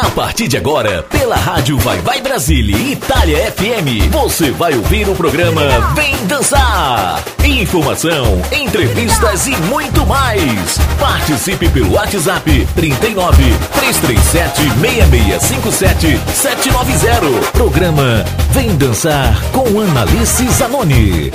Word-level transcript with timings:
A 0.00 0.10
partir 0.10 0.46
de 0.46 0.56
agora, 0.56 1.02
pela 1.02 1.34
Rádio 1.34 1.76
Vai 1.78 1.98
Vai 1.98 2.20
Brasília 2.20 2.76
Itália 2.76 3.50
FM, 3.50 4.12
você 4.12 4.52
vai 4.52 4.76
ouvir 4.76 5.08
o 5.08 5.14
programa 5.16 5.60
Vem 5.96 6.14
Dançar. 6.26 7.20
Informação, 7.44 8.40
entrevistas 8.52 9.48
e 9.48 9.56
muito 9.56 10.06
mais. 10.06 10.78
Participe 11.00 11.68
pelo 11.70 11.94
WhatsApp 11.94 12.68
39 12.76 13.42
337 13.72 14.62
6657 14.80 16.20
790. 16.32 17.50
Programa 17.50 18.24
Vem 18.52 18.76
Dançar 18.76 19.42
com 19.50 19.80
Analice 19.80 20.48
Zanoni. 20.50 21.32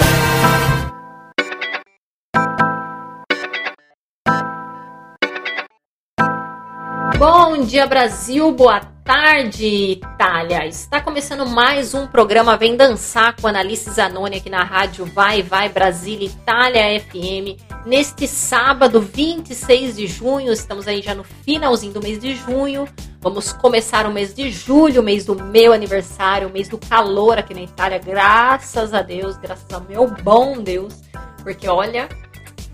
Bom 7.55 7.61
dia, 7.61 7.85
Brasil. 7.85 8.51
Boa 8.51 8.79
tarde, 8.79 9.67
Itália. 9.91 10.65
Está 10.65 10.99
começando 10.99 11.45
mais 11.45 11.93
um 11.93 12.07
programa 12.07 12.57
Vem 12.57 12.75
Dançar 12.75 13.35
com 13.39 13.47
Analice 13.47 13.91
Zanoni 13.91 14.37
aqui 14.37 14.49
na 14.49 14.63
rádio 14.63 15.05
Vai 15.05 15.43
Vai 15.43 15.69
Brasília 15.69 16.25
Itália 16.25 16.99
FM. 16.99 17.61
Neste 17.85 18.27
sábado, 18.27 18.99
26 18.99 19.97
de 19.97 20.07
junho, 20.07 20.51
estamos 20.51 20.87
aí 20.87 20.99
já 20.99 21.13
no 21.13 21.23
finalzinho 21.23 21.93
do 21.93 22.01
mês 22.01 22.19
de 22.19 22.33
junho. 22.33 22.89
Vamos 23.21 23.53
começar 23.53 24.07
o 24.07 24.11
mês 24.11 24.33
de 24.33 24.49
julho, 24.49 25.03
mês 25.03 25.23
do 25.23 25.35
meu 25.35 25.73
aniversário, 25.73 26.49
mês 26.49 26.67
do 26.67 26.79
calor 26.79 27.37
aqui 27.37 27.53
na 27.53 27.61
Itália. 27.61 27.99
Graças 27.99 28.95
a 28.95 29.03
Deus, 29.03 29.37
graças 29.37 29.71
ao 29.71 29.81
meu 29.81 30.07
bom 30.23 30.59
Deus. 30.59 30.95
Porque 31.43 31.69
olha, 31.69 32.09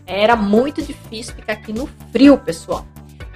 era 0.08 0.38
muito 0.38 0.82
difícil 0.82 1.36
ficar 1.36 1.52
aqui 1.52 1.74
no 1.74 1.86
frio, 2.14 2.38
pessoal. 2.38 2.86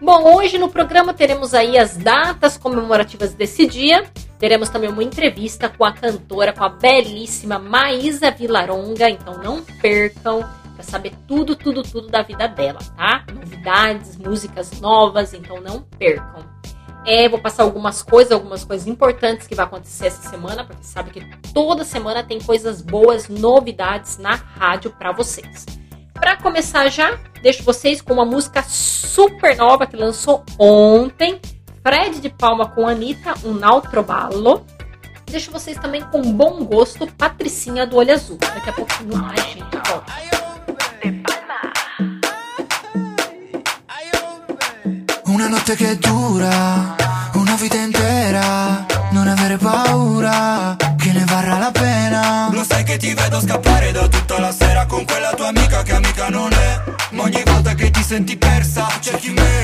Bom, 0.04 0.36
hoje 0.36 0.58
no 0.58 0.68
programa 0.68 1.14
teremos 1.14 1.54
aí 1.54 1.78
as 1.78 1.96
datas 1.96 2.58
comemorativas 2.58 3.34
desse 3.34 3.66
dia. 3.66 4.04
Teremos 4.38 4.68
também 4.68 4.90
uma 4.90 5.02
entrevista 5.02 5.70
com 5.70 5.86
a 5.86 5.94
cantora, 5.94 6.52
com 6.52 6.62
a 6.62 6.68
belíssima 6.68 7.58
Maísa 7.58 8.30
Vilaronga. 8.30 9.10
Então 9.10 9.42
não 9.42 9.64
percam 9.82 10.44
para 10.74 10.84
saber 10.84 11.14
tudo, 11.26 11.56
tudo, 11.56 11.84
tudo 11.84 12.10
da 12.10 12.22
vida 12.22 12.50
dela, 12.50 12.80
tá? 12.98 13.24
Novidades, 13.34 14.18
músicas 14.18 14.82
novas, 14.82 15.34
então 15.34 15.62
não 15.62 15.84
percam. 15.98 16.44
É, 17.06 17.30
vou 17.30 17.40
passar 17.40 17.64
algumas 17.64 18.04
coisas, 18.04 18.34
algumas 18.34 18.66
coisas 18.66 18.86
importantes 18.88 19.48
que 19.48 19.56
vai 19.56 19.64
acontecer 19.64 20.08
essa 20.08 20.30
semana, 20.30 20.66
porque 20.66 20.84
sabe 20.84 21.12
que 21.12 21.26
toda 21.54 21.86
semana 21.86 22.22
tem 22.22 22.42
coisas 22.42 22.82
boas, 22.82 23.30
novidades 23.30 24.18
na 24.18 24.36
rádio 24.36 24.92
para 24.92 25.14
vocês. 25.14 25.66
Para 26.14 26.38
começar 26.38 26.88
já, 26.90 27.18
deixo 27.42 27.64
vocês 27.64 28.02
com 28.02 28.14
uma 28.14 28.26
música 28.26 28.64
super 28.64 29.56
nova 29.58 29.86
que 29.86 29.96
lançou 29.96 30.44
ontem. 30.58 31.40
Fred 31.82 32.22
de 32.22 32.30
Palma 32.30 32.70
com 32.70 32.88
Anitta, 32.88 33.34
um 33.44 33.60
ballo. 34.04 34.66
Deixo 35.26 35.52
vocês 35.52 35.78
também 35.78 36.02
com 36.02 36.22
bom 36.22 36.64
gosto, 36.64 37.08
Patricinha 37.14 37.86
do 37.86 37.98
Olho 37.98 38.14
Azul. 38.14 38.38
Daqui 38.38 38.70
a 38.70 38.74
pouquinho 38.74 39.18
mais, 39.18 39.40
gente. 39.42 39.78
Volta. 39.88 40.14
Una 45.26 45.50
notte 45.50 45.76
che 45.76 45.98
dura, 45.98 46.96
una 47.34 47.56
vita 47.56 47.78
intera, 47.78 48.86
non 49.12 49.28
avere 49.28 49.58
paura 49.58 50.23
senti 58.14 58.38
persa, 58.38 58.86
cerchi 59.02 59.32
me. 59.32 59.63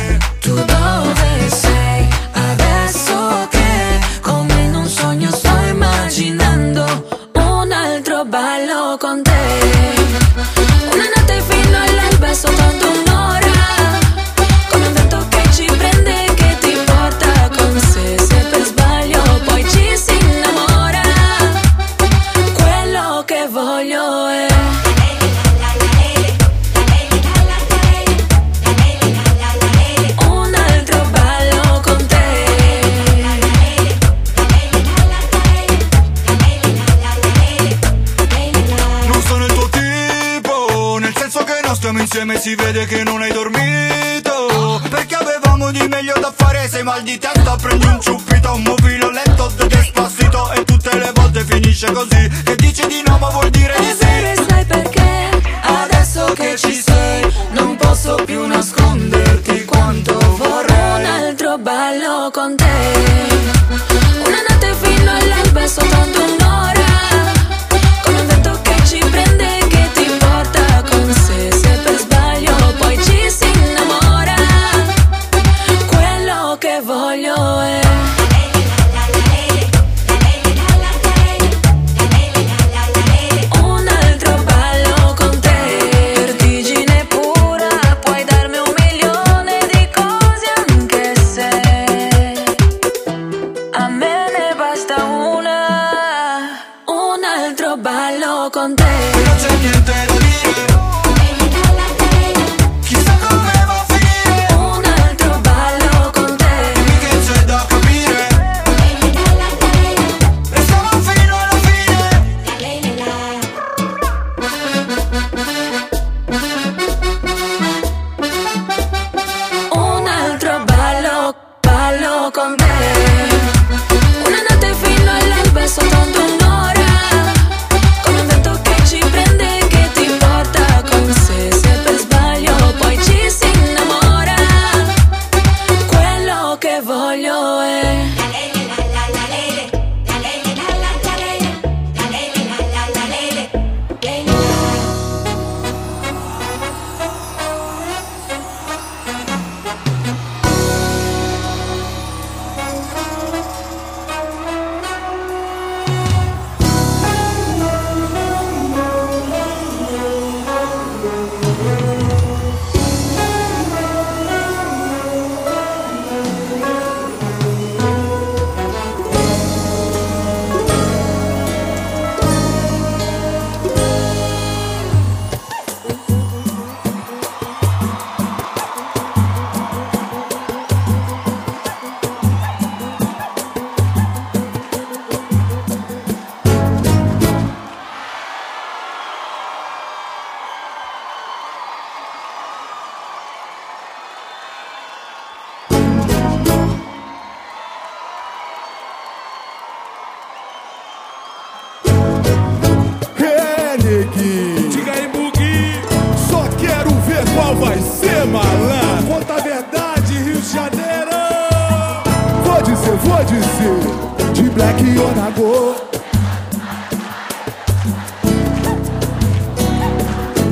Vou 213.09 213.23
dizer, 213.25 214.33
de 214.33 214.43
black 214.51 214.99
ou 214.99 215.15
na 215.15 215.31
cor. 215.31 215.75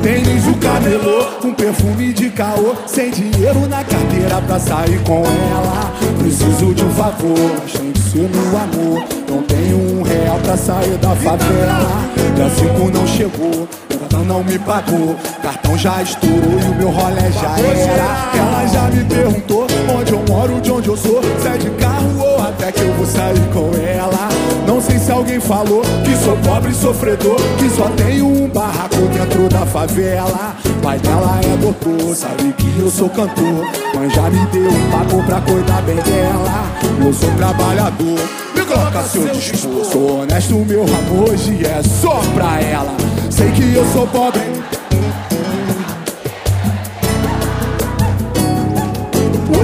Tênis 0.02 0.46
o 0.46 0.54
camelô, 0.54 1.26
um 1.44 1.54
perfume 1.54 2.12
de 2.12 2.30
caô. 2.30 2.74
Sem 2.86 3.10
dinheiro 3.10 3.66
na 3.68 3.84
carteira 3.84 4.40
pra 4.46 4.58
sair 4.58 4.98
com 5.04 5.22
ela. 5.24 5.92
Preciso 6.18 6.74
de 6.74 6.84
um 6.84 6.90
favor, 6.90 7.60
tem 7.72 7.92
que 7.92 8.00
ser 8.00 8.28
meu 8.28 8.58
amor. 8.58 9.04
Não 9.28 9.42
tenho 9.42 9.98
um 9.98 10.02
real 10.02 10.38
pra 10.42 10.56
sair 10.56 10.96
da 10.98 11.14
favela. 11.14 12.08
Dia 12.34 12.50
cinco 12.50 12.90
não 12.90 13.06
chegou, 13.06 13.68
cartão 13.88 14.24
não 14.24 14.42
me 14.42 14.58
pagou. 14.58 15.16
Cartão 15.42 15.78
já 15.78 16.02
estourou 16.02 16.58
e 16.60 16.64
o 16.64 16.74
meu 16.74 16.90
rolé 16.90 17.30
já 17.30 17.58
era. 17.58 18.38
Ela 18.38 18.66
já 18.66 18.82
me 18.90 19.04
perguntou 19.04 19.67
onde 19.90 20.12
eu 20.12 20.24
moro, 20.28 20.60
de 20.60 20.70
onde 20.70 20.88
eu 20.88 20.96
sou. 20.96 21.20
Se 21.40 21.48
é 21.48 21.56
de 21.56 21.70
carro 21.70 22.18
ou 22.18 22.40
até 22.42 22.72
que 22.72 22.80
eu 22.80 22.92
vou 22.94 23.06
sair 23.06 23.40
com 23.52 23.70
ela. 23.76 24.28
Não 24.66 24.80
sei 24.80 24.98
se 24.98 25.10
alguém 25.10 25.40
falou 25.40 25.82
que 26.04 26.14
sou 26.22 26.36
pobre 26.38 26.74
sofredor 26.74 27.36
Que 27.56 27.70
só 27.70 27.88
tenho 27.96 28.26
um 28.26 28.48
barraco 28.48 28.96
dentro 29.12 29.48
da 29.48 29.64
favela. 29.64 30.54
Pai 30.82 30.98
dela 30.98 31.40
é 31.42 31.56
doutor, 31.56 32.14
sabe 32.14 32.52
que 32.52 32.78
eu 32.78 32.90
sou 32.90 33.08
cantor. 33.08 33.66
Mãe 33.94 34.10
já 34.10 34.28
me 34.30 34.46
deu 34.46 34.70
um 34.70 34.90
papo 34.90 35.22
pra 35.24 35.40
cuidar 35.40 35.82
bem 35.82 35.96
dela. 35.96 36.70
Eu 37.04 37.12
sou 37.12 37.30
trabalhador. 37.32 38.18
Me 38.54 38.62
coloca 38.64 39.02
seu 39.04 39.26
dispor 39.28 39.84
Sou 39.84 40.20
honesto, 40.22 40.54
meu 40.54 40.82
amor, 40.82 41.30
hoje 41.30 41.64
é 41.64 41.82
só 41.82 42.20
pra 42.34 42.60
ela. 42.60 42.94
Sei 43.30 43.50
que 43.52 43.74
eu 43.74 43.84
sou 43.92 44.06
pobre 44.06 44.57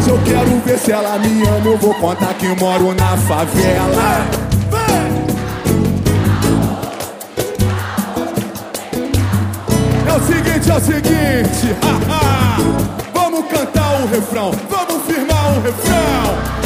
Eu 0.06 0.18
quero 0.24 0.60
ver 0.60 0.78
se 0.78 0.92
ela 0.92 1.18
me 1.18 1.42
ama. 1.46 1.66
Eu 1.66 1.78
vou 1.78 1.94
contar 1.94 2.34
que 2.34 2.46
moro 2.60 2.94
na 2.94 3.16
favela. 3.16 4.26
É 10.06 10.12
o 10.12 10.20
seguinte, 10.20 10.70
é 10.70 10.74
o 10.74 10.80
seguinte. 10.80 11.76
Vamos 13.14 13.46
cantar 13.46 14.00
o 14.02 14.06
refrão. 14.06 14.52
Vamos 14.70 15.02
firmar 15.06 15.56
o 15.56 15.60
refrão 15.60 16.63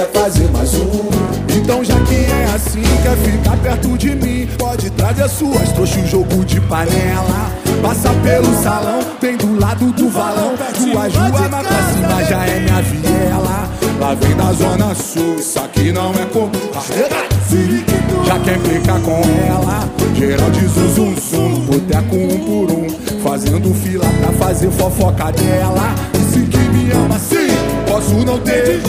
quer 0.00 0.10
fazer 0.12 0.50
mais 0.50 0.74
um. 0.74 1.10
Então 1.54 1.84
já 1.84 1.98
que 2.00 2.14
é 2.14 2.44
assim, 2.54 2.82
quer 3.02 3.16
ficar 3.16 3.56
perto 3.56 3.98
de 3.98 4.14
mim 4.14 4.48
Pode 4.56 4.88
trazer 4.90 5.28
suas 5.28 5.72
trouxas, 5.72 6.08
jogo 6.08 6.44
de 6.44 6.60
panela. 6.62 7.50
Passa 7.82 8.10
pelo 8.22 8.62
salão, 8.62 9.00
tem 9.20 9.36
do 9.36 9.58
lado 9.58 9.92
do 9.92 10.08
valão. 10.08 10.54
Ruas 10.78 11.14
mais 11.14 11.32
pra 11.32 11.82
cima 11.92 12.24
já 12.24 12.46
é 12.46 12.60
minha 12.60 12.82
viela. 12.82 13.68
Lá 13.98 14.14
vem 14.14 14.36
da 14.36 14.52
zona 14.52 14.94
sul, 14.94 15.36
isso 15.38 15.58
aqui 15.58 15.92
não 15.92 16.12
é 16.12 16.24
comum. 16.26 16.50
Já 18.24 18.38
quer 18.38 18.58
ficar 18.60 19.00
com 19.00 19.20
ela? 19.46 19.88
Geral 20.14 20.50
de 20.50 20.66
zum 20.66 20.94
zum 20.94 21.16
zum 21.16 21.48
No 21.48 21.58
boteco 21.60 22.16
um 22.16 22.38
por 22.38 22.72
um. 22.72 23.20
Fazendo 23.22 23.74
fila 23.74 24.06
pra 24.20 24.46
fazer 24.46 24.70
fofoca 24.70 25.32
dela. 25.32 25.94
Disse 26.12 26.46
que 26.46 26.58
me 26.58 26.90
ama 26.92 27.18
sim, 27.18 27.48
posso 27.86 28.14
não 28.24 28.38
ter 28.38 28.80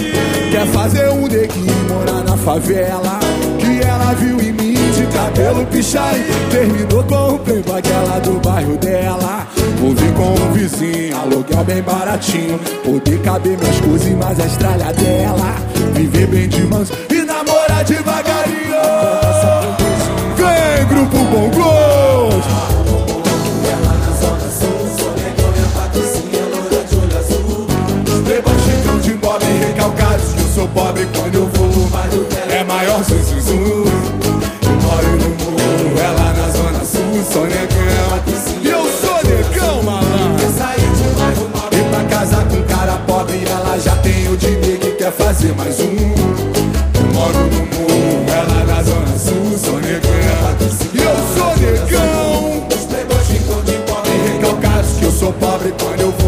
Quer 0.62 0.68
fazer 0.68 1.10
um 1.10 1.26
neguinho 1.26 1.74
morar 1.90 2.24
na 2.24 2.38
favela. 2.38 3.20
Que 3.58 3.82
ela 3.82 4.14
viu 4.14 4.40
em 4.40 4.52
mim 4.52 4.74
de 4.74 5.08
cabelo 5.08 5.66
pichai 5.66 6.24
Terminou 6.52 7.04
com 7.04 7.34
o 7.34 7.40
playboy 7.40 7.80
aquela 7.80 8.20
do 8.20 8.40
bairro 8.40 8.78
dela. 8.78 9.48
Vou 9.80 9.96
vir 9.96 10.14
com 10.14 10.36
um 10.36 10.54
vizinho, 10.54 11.18
aluguel 11.18 11.64
bem 11.64 11.82
baratinho. 11.82 12.60
Poder 12.84 13.20
caber 13.24 13.58
minhas 13.58 13.80
coisas 13.80 14.14
mais 14.14 14.40
a 14.40 14.46
estralha 14.46 14.94
dela. 14.94 15.56
Viver 15.96 16.28
bem 16.28 16.48
de 16.48 16.62
manso 16.68 16.94
e 17.10 17.24
namorar 17.24 17.84
devagarinho. 17.84 18.76
Vem 20.36 20.88
grupo 20.90 21.18
Bom 21.26 21.50
sou 30.54 30.68
pobre 30.68 31.08
quando 31.16 31.36
eu 31.36 31.48
vou 31.48 31.90
É 32.50 32.64
maior 32.64 33.02
zum 33.04 33.24
zum 33.24 33.40
zum 33.40 33.56
Eu 33.56 34.76
moro 34.82 35.08
no 35.18 35.30
morro, 35.44 36.00
ela 36.00 36.34
na 36.34 36.50
zona 36.50 36.86
sul. 36.86 37.24
Sou 37.32 37.46
negão 37.46 38.52
E 38.62 38.68
eu 38.68 38.84
sou 38.84 39.16
negão, 39.24 39.84
malandro. 39.84 40.46
E 41.72 41.84
pra 41.90 42.04
casar 42.04 42.46
com 42.50 42.62
cara 42.64 42.98
pobre 43.08 43.42
Ela 43.50 43.80
já 43.80 43.96
tem 43.98 44.28
o 44.28 44.36
dinheiro 44.36 44.88
e 44.88 44.92
quer 44.92 45.12
fazer 45.12 45.54
mais 45.56 45.80
um. 45.80 45.96
Eu 45.96 47.14
moro 47.14 47.40
no 47.40 47.66
morro, 47.68 48.26
ela 48.28 48.66
na 48.66 48.84
zona 48.84 49.18
sul. 49.18 49.58
Sou 49.58 49.80
negão 49.80 50.12
E 50.94 50.98
eu 50.98 51.16
sou 51.38 51.56
negão. 51.58 52.68
Recalcados 54.34 54.92
que 55.00 55.06
eu 55.06 55.12
sou 55.12 55.32
pobre 55.34 55.74
quando 55.80 56.02
eu 56.02 56.12
vou 56.12 56.21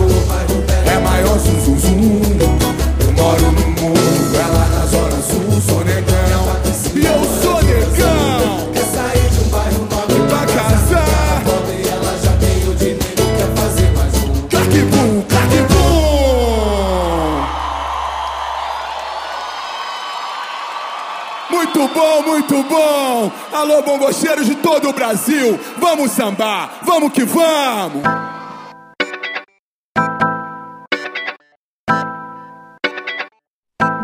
bom, 21.94 22.24
muito 22.24 22.64
bom! 22.64 23.32
Alô, 23.52 23.82
bombocheiros 23.84 24.48
de 24.48 24.56
todo 24.56 24.90
o 24.90 24.94
Brasil! 24.94 25.60
Vamos 25.78 26.12
sambar, 26.12 26.80
vamos 26.82 27.14
que 27.14 27.24
vamos! 27.24 28.04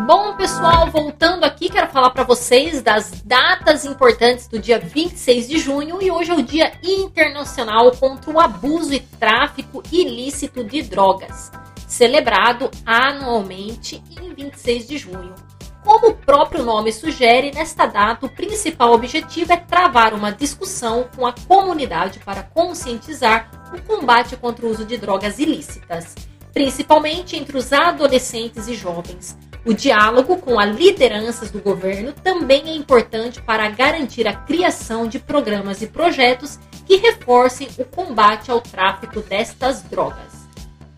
Bom, 0.06 0.34
pessoal, 0.36 0.90
voltando 0.90 1.44
aqui, 1.44 1.68
quero 1.68 1.88
falar 1.88 2.10
para 2.10 2.24
vocês 2.24 2.82
das 2.82 3.22
datas 3.22 3.84
importantes 3.84 4.48
do 4.48 4.58
dia 4.58 4.78
26 4.78 5.48
de 5.48 5.58
junho 5.58 6.02
e 6.02 6.10
hoje 6.10 6.30
é 6.30 6.34
o 6.34 6.42
Dia 6.42 6.72
Internacional 6.82 7.92
contra 7.92 8.30
o 8.30 8.40
Abuso 8.40 8.92
e 8.92 9.00
Tráfico 9.00 9.82
Ilícito 9.92 10.64
de 10.64 10.82
Drogas, 10.82 11.52
celebrado 11.86 12.70
anualmente 12.84 14.02
em 14.20 14.34
26 14.34 14.88
de 14.88 14.98
junho. 14.98 15.34
Como 15.84 16.08
o 16.08 16.14
próprio 16.14 16.64
nome 16.64 16.92
sugere, 16.92 17.52
nesta 17.52 17.86
data 17.86 18.26
o 18.26 18.28
principal 18.28 18.92
objetivo 18.92 19.52
é 19.52 19.56
travar 19.56 20.12
uma 20.12 20.30
discussão 20.30 21.08
com 21.16 21.26
a 21.26 21.32
comunidade 21.32 22.20
para 22.20 22.42
conscientizar 22.42 23.50
o 23.74 23.80
combate 23.82 24.36
contra 24.36 24.66
o 24.66 24.70
uso 24.70 24.84
de 24.84 24.96
drogas 24.96 25.38
ilícitas, 25.38 26.14
principalmente 26.52 27.36
entre 27.36 27.56
os 27.56 27.72
adolescentes 27.72 28.68
e 28.68 28.74
jovens. 28.74 29.36
O 29.64 29.74
diálogo 29.74 30.38
com 30.38 30.58
as 30.58 30.74
lideranças 30.74 31.50
do 31.50 31.60
governo 31.60 32.12
também 32.12 32.62
é 32.66 32.74
importante 32.74 33.42
para 33.42 33.68
garantir 33.68 34.26
a 34.26 34.34
criação 34.34 35.06
de 35.06 35.18
programas 35.18 35.82
e 35.82 35.86
projetos 35.86 36.58
que 36.86 36.96
reforcem 36.96 37.68
o 37.78 37.84
combate 37.84 38.50
ao 38.50 38.60
tráfico 38.60 39.20
destas 39.20 39.82
drogas. 39.82 40.39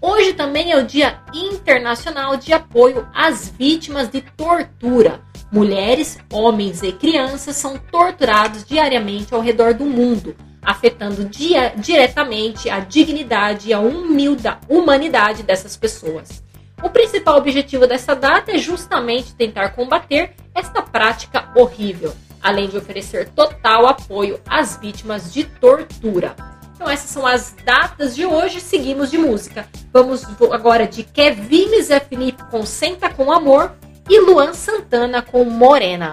Hoje 0.05 0.33
também 0.33 0.73
é 0.73 0.77
o 0.77 0.85
Dia 0.85 1.21
Internacional 1.33 2.37
de 2.37 2.53
Apoio 2.53 3.07
às 3.15 3.49
Vítimas 3.49 4.09
de 4.09 4.21
Tortura. 4.21 5.21
Mulheres, 5.53 6.19
homens 6.33 6.83
e 6.83 6.91
crianças 6.91 7.55
são 7.55 7.79
torturados 7.79 8.65
diariamente 8.65 9.33
ao 9.33 9.41
redor 9.41 9.75
do 9.75 9.85
mundo, 9.85 10.35
afetando 10.61 11.25
dia, 11.27 11.73
diretamente 11.77 12.69
a 12.69 12.81
dignidade 12.81 13.69
e 13.69 13.73
a 13.73 13.79
humilda, 13.79 14.59
humanidade 14.69 15.45
dessas 15.45 15.77
pessoas. 15.77 16.43
O 16.83 16.91
principal 16.91 17.39
objetivo 17.39 17.87
dessa 17.87 18.17
data 18.17 18.51
é 18.51 18.59
justamente 18.59 19.37
tentar 19.37 19.69
combater 19.69 20.33
esta 20.53 20.83
prática 20.83 21.49
horrível, 21.55 22.13
além 22.43 22.69
de 22.69 22.77
oferecer 22.77 23.29
total 23.29 23.87
apoio 23.87 24.41
às 24.49 24.77
vítimas 24.77 25.33
de 25.33 25.45
tortura. 25.45 26.35
Então 26.83 26.91
essas 26.91 27.11
são 27.11 27.25
as 27.25 27.55
datas 27.65 28.13
de 28.13 28.27
hoje, 28.27 28.61
seguimos 28.61 29.09
de 29.09 29.17
música. 29.17 29.69
Vamos 29.93 30.27
agora 30.51 30.85
de 30.85 31.05
Kevin 31.05 31.81
Zé 31.81 32.01
Felipe 32.01 32.43
com 32.51 32.67
Senta 32.67 33.09
com 33.09 33.31
Amor 33.31 33.73
e 34.11 34.19
Luan 34.19 34.53
Santana 34.53 35.23
com 35.23 35.45
Morena. 35.45 36.13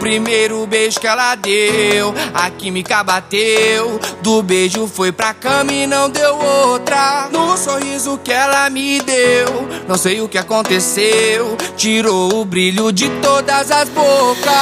Primeiro 0.00 0.66
beijo 0.66 0.98
que 0.98 1.06
ela 1.06 1.34
deu, 1.34 2.12
a 2.34 2.50
química 2.50 3.04
bateu. 3.04 4.00
Do 4.22 4.42
beijo 4.42 4.88
foi 4.88 5.12
pra 5.12 5.34
cama 5.34 5.70
e 5.72 5.86
não 5.86 6.08
deu 6.08 6.36
outra. 6.36 7.28
No 7.30 7.56
sorriso 7.56 8.18
que 8.24 8.32
ela 8.32 8.68
me 8.70 9.00
deu, 9.02 9.68
não 9.86 9.96
sei 9.96 10.20
o 10.22 10.28
que 10.28 10.38
aconteceu. 10.38 11.56
Tirou 11.76 12.40
o 12.40 12.44
brilho 12.44 12.90
de 12.90 13.08
todas 13.20 13.70
as 13.70 13.88
bocas. 13.90 14.54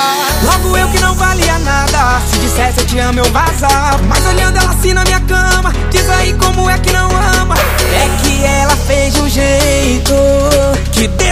Logo 0.45 0.77
eu 0.77 0.89
que 0.91 0.99
não 0.99 1.15
valia 1.15 1.59
nada. 1.61 2.21
Se 2.31 2.39
dissesse 2.39 2.81
eu 2.81 2.87
te 2.87 2.99
amo, 2.99 3.21
eu 3.21 3.31
vazava. 3.31 4.03
Mas 4.09 4.27
olhando 4.27 4.59
ela 4.59 4.71
assim 4.71 4.93
na 4.93 5.05
minha 5.05 5.21
cama, 5.21 5.73
diz 5.91 6.09
aí 6.11 6.35
como 6.35 6.69
é 6.69 6.79
que 6.79 6.93
não 6.93 7.09
ama. 7.41 7.55
É 7.55 8.23
que 8.23 8.45
ela 8.45 8.77
fez 8.77 9.17
um 9.17 9.29
jeito 9.29 10.13
que 10.93 11.07
detonou 11.07 11.28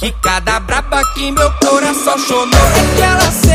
que 0.00 0.10
cada 0.12 0.58
braba 0.60 1.02
que 1.12 1.30
meu 1.30 1.52
coração 1.62 2.18
chonou. 2.18 2.48
É 2.54 2.96
que 2.96 3.02
ela 3.02 3.30
senta, 3.30 3.49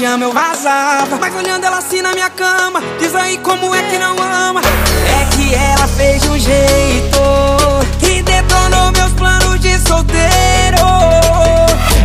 te 0.00 0.04
eu 0.04 0.32
vazava. 0.32 1.18
Mas 1.20 1.34
olhando 1.34 1.64
ela 1.64 1.76
assim 1.76 2.00
na 2.00 2.12
minha 2.12 2.30
cama, 2.30 2.80
diz 2.98 3.14
aí 3.14 3.36
como 3.38 3.74
é 3.74 3.82
que 3.82 3.98
não 3.98 4.16
ama. 4.22 4.62
É 4.62 5.36
que 5.36 5.54
ela 5.54 5.86
fez 5.86 6.22
de 6.22 6.30
um 6.30 6.38
jeito 6.38 7.18
que 7.98 8.22
detonou 8.22 8.90
meus 8.92 9.12
planos 9.12 9.60
de 9.60 9.78
solteiro. 9.78 10.78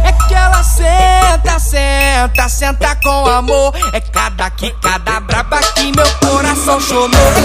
É 0.03 0.11
que 0.27 0.33
ela 0.33 0.61
senta, 0.61 1.57
senta, 1.57 2.49
senta 2.49 2.95
com 2.97 3.27
amor. 3.27 3.73
É 3.93 4.01
cada 4.01 4.49
que 4.49 4.71
cada 4.81 5.21
braba 5.21 5.59
que 5.75 5.91
meu 5.95 6.29
coração 6.29 6.81
chonou. 6.81 7.44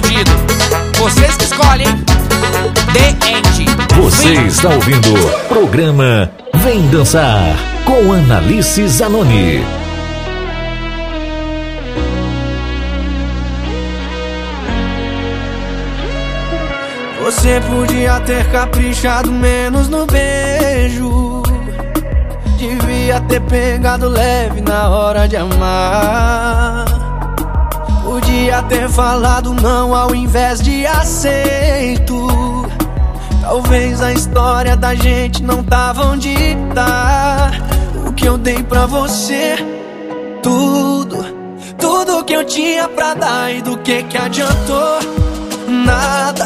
Explodido? 0.00 0.30
Vocês 0.98 1.36
que 1.36 1.44
escolhem. 1.44 1.86
The 2.92 3.28
End. 3.28 3.66
Você 3.96 4.32
está 4.32 4.70
ouvindo 4.70 5.14
o 5.14 5.48
programa 5.48 6.30
Vem 6.54 6.88
Dançar 6.88 7.56
com 7.84 8.12
Analice 8.12 8.86
Zanoni. 8.88 9.64
Você 17.22 17.60
podia 17.60 18.18
ter 18.20 18.50
caprichado 18.50 19.30
menos 19.30 19.88
no 19.88 20.06
beijo. 20.06 21.42
Devia 22.58 23.20
ter 23.20 23.40
pegado 23.42 24.08
leve 24.08 24.60
na 24.60 24.88
hora 24.88 25.28
de 25.28 25.36
amar. 25.36 26.89
Podia 28.20 28.62
ter 28.64 28.86
falado 28.90 29.54
não 29.54 29.94
ao 29.94 30.14
invés 30.14 30.60
de 30.60 30.86
aceito. 30.86 32.28
Talvez 33.40 34.02
a 34.02 34.12
história 34.12 34.76
da 34.76 34.94
gente 34.94 35.42
não 35.42 35.64
tava 35.64 36.04
onde 36.04 36.36
tá. 36.74 37.50
O 38.06 38.12
que 38.12 38.26
eu 38.26 38.36
dei 38.36 38.62
pra 38.62 38.84
você, 38.84 39.56
tudo, 40.42 41.16
tudo 41.78 42.22
que 42.22 42.34
eu 42.34 42.44
tinha 42.44 42.86
pra 42.88 43.14
dar 43.14 43.54
e 43.54 43.62
do 43.62 43.78
que 43.78 44.02
que 44.02 44.18
adiantou? 44.18 44.98
Nada, 45.66 46.44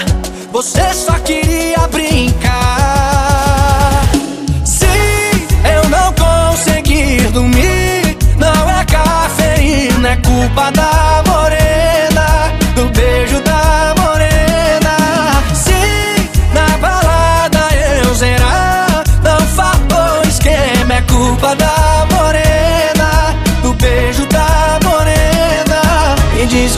você 0.52 0.94
só 0.94 1.14
queria 1.18 1.88
brincar. 1.88 2.52
Se 4.64 4.86
eu 5.74 5.88
não 5.88 6.12
conseguir 6.12 7.32
dormir, 7.32 8.16
não 8.38 8.70
é 8.70 8.84
cafeína, 8.84 10.10
é 10.10 10.16
culpa 10.16 10.70
da 10.70 11.24
morena, 11.26 11.53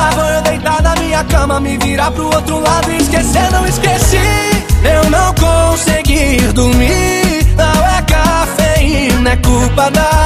Lá 0.00 0.10
vou 0.12 0.24
eu 0.24 0.40
deitar 0.40 0.82
na 0.82 0.94
minha 0.96 1.22
cama 1.24 1.60
Me 1.60 1.76
virar 1.76 2.10
pro 2.12 2.24
outro 2.24 2.58
lado 2.58 2.90
e 2.90 2.96
esquecer, 2.96 3.52
não 3.52 3.66
esqueci. 3.66 4.16
Eu 4.82 5.10
não 5.10 5.34
consegui 5.34 6.38
dormir 6.54 7.46
Não 7.54 7.86
é 7.86 8.02
cafeína, 8.02 9.32
é 9.32 9.36
culpa 9.36 9.90
da 9.90 10.19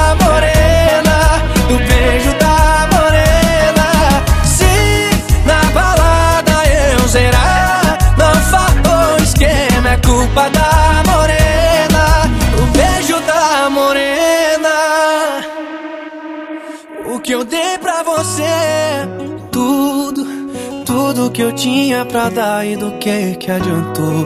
que 21.35 21.41
eu 21.41 21.51
tinha 21.51 22.05
pra 22.05 22.29
dar 22.29 22.65
e 22.65 22.77
do 22.77 22.91
que 22.93 23.35
que 23.35 23.51
adiantou? 23.51 24.25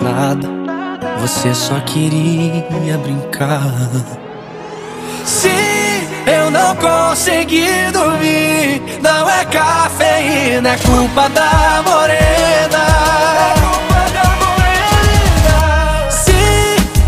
Nada, 0.00 0.48
você 1.20 1.52
só 1.52 1.78
queria 1.80 2.96
brincar. 2.96 3.60
Se 5.22 5.50
eu 6.26 6.50
não 6.50 6.74
consegui 6.76 7.68
dormir, 7.92 8.80
não 9.02 9.28
é 9.28 9.44
cafeína, 9.44 10.70
é 10.70 10.76
culpa 10.78 11.28
da 11.28 11.82
morena. 11.84 12.86
Se 16.08 16.32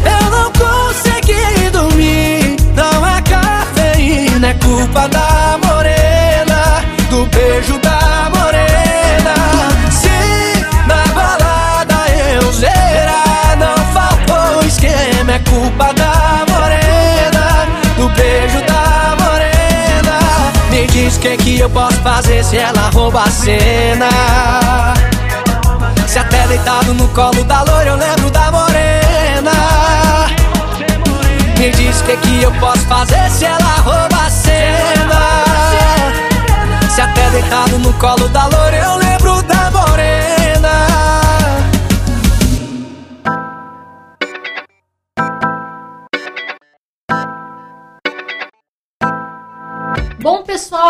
eu 0.04 0.30
não 0.30 0.52
consegui 0.52 1.70
dormir, 1.70 2.56
não 2.76 3.06
é 3.06 3.22
cafeína, 3.22 4.48
é 4.48 4.54
culpa 4.54 5.08
da 5.08 5.58
morena. 5.66 5.72
culpa 15.52 15.92
da 15.92 16.46
morena, 16.50 17.66
do 17.96 18.08
beijo 18.10 18.60
da 18.62 19.14
morena. 19.22 20.18
Me 20.70 20.86
diz 20.86 21.16
o 21.16 21.20
que, 21.20 21.36
que 21.36 21.58
eu 21.60 21.68
posso 21.68 21.98
fazer 21.98 22.42
se 22.42 22.56
ela 22.56 22.90
rouba 22.94 23.24
a 23.24 23.30
cena. 23.30 24.08
Se 26.06 26.18
até 26.18 26.46
deitado 26.46 26.94
no 26.94 27.06
colo 27.08 27.44
da 27.44 27.62
loira 27.64 27.90
eu 27.90 27.96
lembro 27.96 28.30
da 28.30 28.50
morena. 28.50 29.52
Me 31.58 31.70
diz 31.70 32.00
o 32.00 32.04
que, 32.04 32.16
que 32.16 32.42
eu 32.42 32.52
posso 32.52 32.86
fazer 32.86 33.30
se 33.30 33.44
ela 33.44 33.74
rouba 33.84 34.26
a 34.26 34.30
cena. 34.30 35.22
Se 36.88 37.00
até 37.00 37.28
deitado 37.30 37.78
no 37.78 37.92
colo 37.94 38.26
da 38.28 38.46
loira 38.46 38.76
eu 38.78 38.96
lembro 38.96 39.42
da 39.42 39.70
morena. 39.70 40.41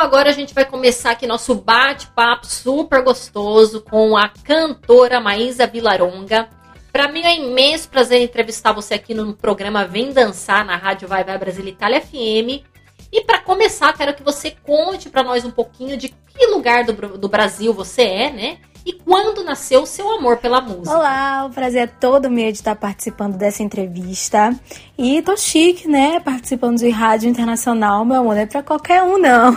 Agora 0.03 0.31
a 0.31 0.33
gente 0.33 0.53
vai 0.53 0.65
começar 0.65 1.13
aqui 1.13 1.29
nosso 1.29 1.55
bate-papo 1.55 2.45
super 2.45 3.05
gostoso 3.05 3.81
com 3.83 4.17
a 4.17 4.29
cantora 4.29 5.21
Maísa 5.21 5.65
Vilaronga. 5.65 6.49
Para 6.93 7.07
mim 7.07 7.23
é 7.23 7.37
imenso 7.37 7.89
prazer 7.89 8.21
entrevistar 8.21 8.73
você 8.73 8.95
aqui 8.95 9.15
no 9.15 9.33
programa 9.35 9.87
Vem 9.87 10.13
Dançar 10.13 10.65
na 10.65 10.77
Rádio 10.77 11.07
Vai 11.07 11.23
Vai 11.23 11.39
Brasil 11.39 11.65
Itália 11.69 12.01
FM. 12.01 12.65
E 13.13 13.21
para 13.25 13.43
começar, 13.43 13.93
quero 13.93 14.13
que 14.13 14.25
você 14.25 14.51
conte 14.51 15.09
para 15.09 15.23
nós 15.23 15.45
um 15.45 15.53
pouquinho 15.53 15.97
de 15.97 16.09
que 16.09 16.47
lugar 16.47 16.83
do, 16.83 17.17
do 17.17 17.29
Brasil 17.29 17.73
você 17.73 18.03
é, 18.03 18.31
né? 18.33 18.59
E 18.85 18.93
quando 18.93 19.45
nasceu 19.45 19.83
o 19.83 19.87
seu 19.87 20.11
amor 20.11 20.39
pela 20.39 20.61
música? 20.61 20.97
Olá, 20.97 21.47
o 21.47 21.51
prazer 21.51 21.83
é 21.83 21.87
todo 21.87 22.29
meu 22.29 22.51
de 22.51 22.59
estar 22.59 22.75
participando 22.75 23.37
dessa 23.37 23.63
entrevista. 23.63 24.53
E 24.99 25.23
tô 25.23 25.37
chique, 25.37 25.87
né? 25.87 26.19
Participando 26.19 26.79
de 26.79 26.91
rádio 26.91 27.29
internacional, 27.29 28.05
meu 28.05 28.21
amor, 28.21 28.35
não 28.35 28.43
é 28.43 28.47
pra 28.47 28.63
qualquer 28.63 29.05
um, 29.05 29.19
não. 29.19 29.57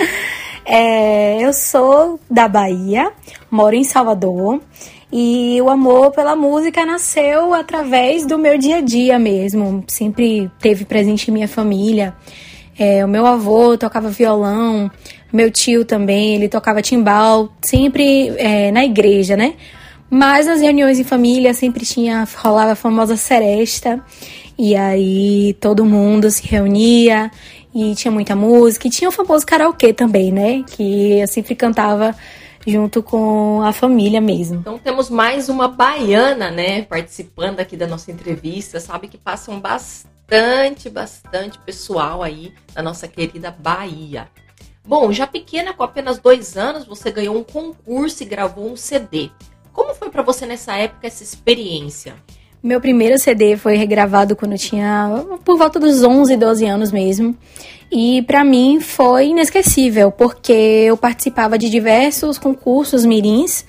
é, 0.66 1.42
eu 1.42 1.54
sou 1.54 2.20
da 2.30 2.46
Bahia, 2.48 3.10
moro 3.50 3.74
em 3.74 3.84
Salvador. 3.84 4.60
E 5.10 5.60
o 5.62 5.70
amor 5.70 6.12
pela 6.12 6.36
música 6.36 6.84
nasceu 6.84 7.54
através 7.54 8.26
do 8.26 8.38
meu 8.38 8.58
dia 8.58 8.76
a 8.76 8.80
dia 8.80 9.18
mesmo. 9.18 9.82
Sempre 9.88 10.50
teve 10.60 10.84
presente 10.84 11.30
em 11.30 11.34
minha 11.34 11.48
família. 11.48 12.14
É, 12.78 13.04
o 13.04 13.08
meu 13.08 13.26
avô 13.26 13.76
tocava 13.76 14.08
violão, 14.08 14.90
meu 15.32 15.50
tio 15.50 15.84
também, 15.84 16.34
ele 16.34 16.48
tocava 16.48 16.82
timbal, 16.82 17.52
sempre 17.62 18.28
é, 18.36 18.70
na 18.70 18.84
igreja, 18.84 19.36
né? 19.36 19.54
Mas 20.10 20.46
nas 20.46 20.60
reuniões 20.60 20.98
em 20.98 21.04
família 21.04 21.54
sempre 21.54 21.84
tinha, 21.86 22.26
rolava 22.36 22.72
a 22.72 22.76
famosa 22.76 23.16
seresta, 23.16 24.00
e 24.58 24.74
aí 24.74 25.56
todo 25.60 25.84
mundo 25.84 26.30
se 26.30 26.46
reunia 26.46 27.30
e 27.74 27.94
tinha 27.94 28.10
muita 28.10 28.34
música, 28.34 28.88
e 28.88 28.90
tinha 28.90 29.08
o 29.08 29.12
famoso 29.12 29.46
karaokê 29.46 29.92
também, 29.92 30.32
né? 30.32 30.64
Que 30.66 31.20
eu 31.20 31.28
sempre 31.28 31.54
cantava 31.54 32.14
junto 32.66 33.02
com 33.02 33.62
a 33.62 33.72
família 33.72 34.20
mesmo. 34.20 34.58
Então 34.60 34.78
temos 34.78 35.08
mais 35.08 35.48
uma 35.48 35.68
baiana, 35.68 36.50
né, 36.50 36.82
participando 36.82 37.60
aqui 37.60 37.76
da 37.76 37.86
nossa 37.86 38.10
entrevista, 38.10 38.78
sabe 38.80 39.08
que 39.08 39.16
passam 39.16 39.58
bastante, 39.58 40.90
bastante 40.90 41.58
pessoal 41.60 42.22
aí 42.22 42.52
da 42.74 42.82
nossa 42.82 43.08
querida 43.08 43.50
Bahia. 43.50 44.28
Bom, 44.86 45.12
já 45.12 45.26
pequena, 45.26 45.72
com 45.72 45.82
apenas 45.82 46.18
dois 46.18 46.56
anos, 46.56 46.84
você 46.84 47.10
ganhou 47.10 47.36
um 47.36 47.44
concurso 47.44 48.22
e 48.22 48.26
gravou 48.26 48.70
um 48.70 48.76
CD. 48.76 49.30
Como 49.72 49.94
foi 49.94 50.10
para 50.10 50.22
você 50.22 50.46
nessa 50.46 50.76
época 50.76 51.06
essa 51.06 51.22
experiência? 51.22 52.14
Meu 52.62 52.80
primeiro 52.80 53.18
CD 53.18 53.56
foi 53.56 53.76
regravado 53.76 54.36
quando 54.36 54.52
eu 54.52 54.58
tinha 54.58 55.24
por 55.44 55.56
volta 55.56 55.80
dos 55.80 56.02
11, 56.02 56.36
12 56.36 56.66
anos 56.66 56.92
mesmo. 56.92 57.36
E 57.90 58.22
para 58.22 58.44
mim 58.44 58.80
foi 58.80 59.28
inesquecível, 59.28 60.12
porque 60.12 60.52
eu 60.52 60.96
participava 60.96 61.56
de 61.56 61.70
diversos 61.70 62.38
concursos 62.38 63.04
mirins. 63.04 63.64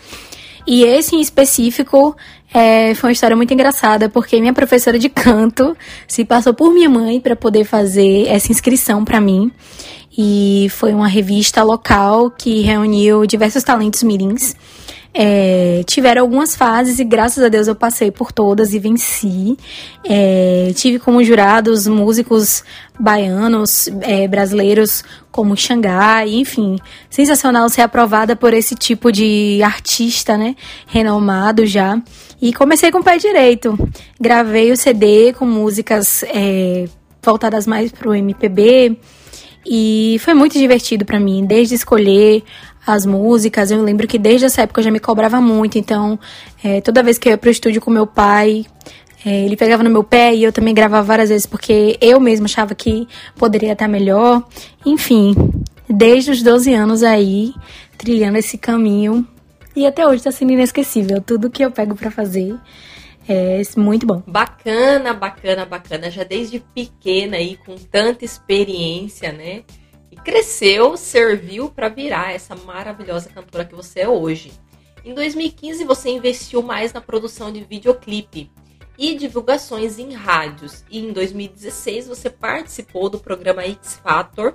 E 0.68 0.84
esse 0.84 1.16
em 1.16 1.22
específico 1.22 2.16
é, 2.54 2.94
foi 2.94 3.10
uma 3.10 3.14
história 3.14 3.36
muito 3.36 3.54
engraçada, 3.54 4.10
porque 4.10 4.40
minha 4.40 4.54
professora 4.54 5.00
de 5.00 5.08
canto 5.10 5.76
se 6.08 6.26
passou 6.26 6.54
por 6.54 6.74
minha 6.74 6.90
mãe 6.90 7.20
para 7.20 7.36
poder 7.36 7.64
fazer 7.64 8.28
essa 8.28 8.52
inscrição 8.52 9.06
para 9.06 9.22
mim 9.22 9.52
e 10.18 10.68
foi 10.72 10.94
uma 10.94 11.08
revista 11.08 11.64
local 11.64 12.30
que 12.32 12.62
reuniu 12.62 13.26
diversos 13.26 13.64
talentos 13.64 14.04
mirins. 14.04 14.56
É, 15.14 15.84
tiveram 15.88 16.22
algumas 16.22 16.56
fases 16.56 16.98
e 16.98 17.04
graças 17.04 17.44
a 17.44 17.50
Deus 17.50 17.68
eu 17.68 17.76
passei 17.76 18.12
por 18.12 18.32
todas 18.32 18.74
e 18.74 18.80
venci. 18.80 19.58
É, 20.06 20.72
tive 20.76 21.00
como 21.00 21.24
jurados 21.24 21.86
músicos 21.86 22.64
baianos, 22.98 23.90
é, 24.02 24.28
brasileiros 24.28 25.04
como 25.30 25.58
Xangai, 25.58 26.30
enfim, 26.36 26.78
sensacional 27.10 27.68
ser 27.70 27.82
aprovada 27.82 28.36
por 28.36 28.54
esse 28.54 28.74
tipo 28.76 29.12
de 29.12 29.62
artista, 29.64 30.38
né, 30.38 30.56
renomado 30.88 31.66
já. 31.66 32.02
E 32.42 32.54
comecei 32.54 32.90
com 32.90 33.00
o 33.00 33.04
pé 33.04 33.18
direito. 33.18 33.78
Gravei 34.20 34.72
o 34.72 34.78
CD 34.78 35.34
com 35.34 35.46
músicas 35.46 36.24
é, 36.24 36.86
voltadas 37.22 37.68
mais 37.68 37.92
pro 37.92 38.16
MPB, 38.16 38.98
e 39.66 40.18
foi 40.20 40.34
muito 40.34 40.58
divertido 40.58 41.06
para 41.06 41.20
mim, 41.20 41.46
desde 41.46 41.76
escolher 41.76 42.44
as 42.86 43.06
músicas. 43.06 43.72
Eu 43.72 43.84
lembro 43.84 44.08
que 44.08 44.18
desde 44.18 44.46
essa 44.46 44.62
época 44.62 44.80
eu 44.80 44.86
já 44.86 44.92
me 44.92 45.00
cobrava 45.00 45.40
muito, 45.40 45.78
então 45.78 46.20
é, 46.64 46.82
toda 46.82 47.04
vez 47.04 47.18
que 47.18 47.30
eu 47.30 47.32
ia 47.32 47.38
pro 47.38 47.50
estúdio 47.50 47.82
com 47.82 47.92
meu 47.92 48.08
pai, 48.08 48.66
é, 49.26 49.46
ele 49.46 49.56
pegava 49.56 49.84
no 49.84 49.90
meu 49.90 50.04
pé 50.04 50.34
e 50.34 50.44
eu 50.44 50.52
também 50.52 50.74
gravava 50.74 51.04
várias 51.04 51.30
vezes 51.30 51.46
porque 51.46 51.98
eu 52.02 52.20
mesma 52.20 52.46
achava 52.46 52.74
que 52.74 53.08
poderia 53.36 53.74
estar 53.74 53.88
melhor. 53.88 54.44
Enfim, 54.86 55.36
desde 55.88 56.32
os 56.32 56.42
12 56.42 56.74
anos 56.74 57.04
aí, 57.04 57.54
trilhando 57.98 58.38
esse 58.38 58.58
caminho. 58.58 59.28
E 59.76 59.86
até 59.86 60.06
hoje 60.06 60.24
tá 60.24 60.32
sendo 60.32 60.52
inesquecível. 60.52 61.22
Tudo 61.22 61.50
que 61.50 61.64
eu 61.64 61.72
pego 61.72 61.96
para 61.96 62.10
fazer 62.10 62.56
é 63.32 63.62
muito 63.78 64.06
bom. 64.06 64.22
Bacana, 64.28 65.14
bacana, 65.14 65.66
bacana. 65.66 66.12
Já 66.12 66.24
desde 66.24 66.60
pequena 66.60 67.38
aí, 67.38 67.58
com 67.58 67.76
tanta 67.76 68.26
experiência, 68.26 69.32
né? 69.32 69.64
E 70.12 70.16
cresceu, 70.16 70.98
serviu 70.98 71.70
para 71.70 71.90
virar 71.90 72.34
essa 72.34 72.56
maravilhosa 72.56 73.30
cantora 73.30 73.66
que 73.66 73.76
você 73.76 74.02
é 74.02 74.10
hoje. 74.10 74.52
Em 75.04 75.14
2015 75.14 75.84
você 75.84 76.10
investiu 76.10 76.62
mais 76.62 76.94
na 76.94 77.02
produção 77.02 77.52
de 77.52 77.64
videoclipe 77.64 78.52
e 78.98 79.16
divulgações 79.16 79.98
em 79.98 80.14
rádios. 80.14 80.84
E 80.90 81.00
em 81.00 81.12
2016 81.12 82.08
você 82.08 82.30
participou 82.30 83.10
do 83.10 83.18
programa 83.18 83.64
X 83.64 83.96
Factor 84.04 84.54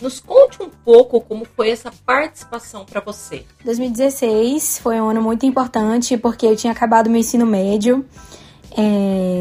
nos 0.00 0.20
conte 0.20 0.62
um 0.62 0.68
pouco 0.68 1.20
como 1.20 1.44
foi 1.44 1.70
essa 1.70 1.90
participação 2.04 2.84
para 2.84 3.00
você. 3.00 3.44
2016 3.64 4.78
foi 4.78 5.00
um 5.00 5.08
ano 5.08 5.22
muito 5.22 5.46
importante 5.46 6.16
porque 6.16 6.46
eu 6.46 6.56
tinha 6.56 6.72
acabado 6.72 7.08
meu 7.08 7.20
ensino 7.20 7.46
médio. 7.46 8.04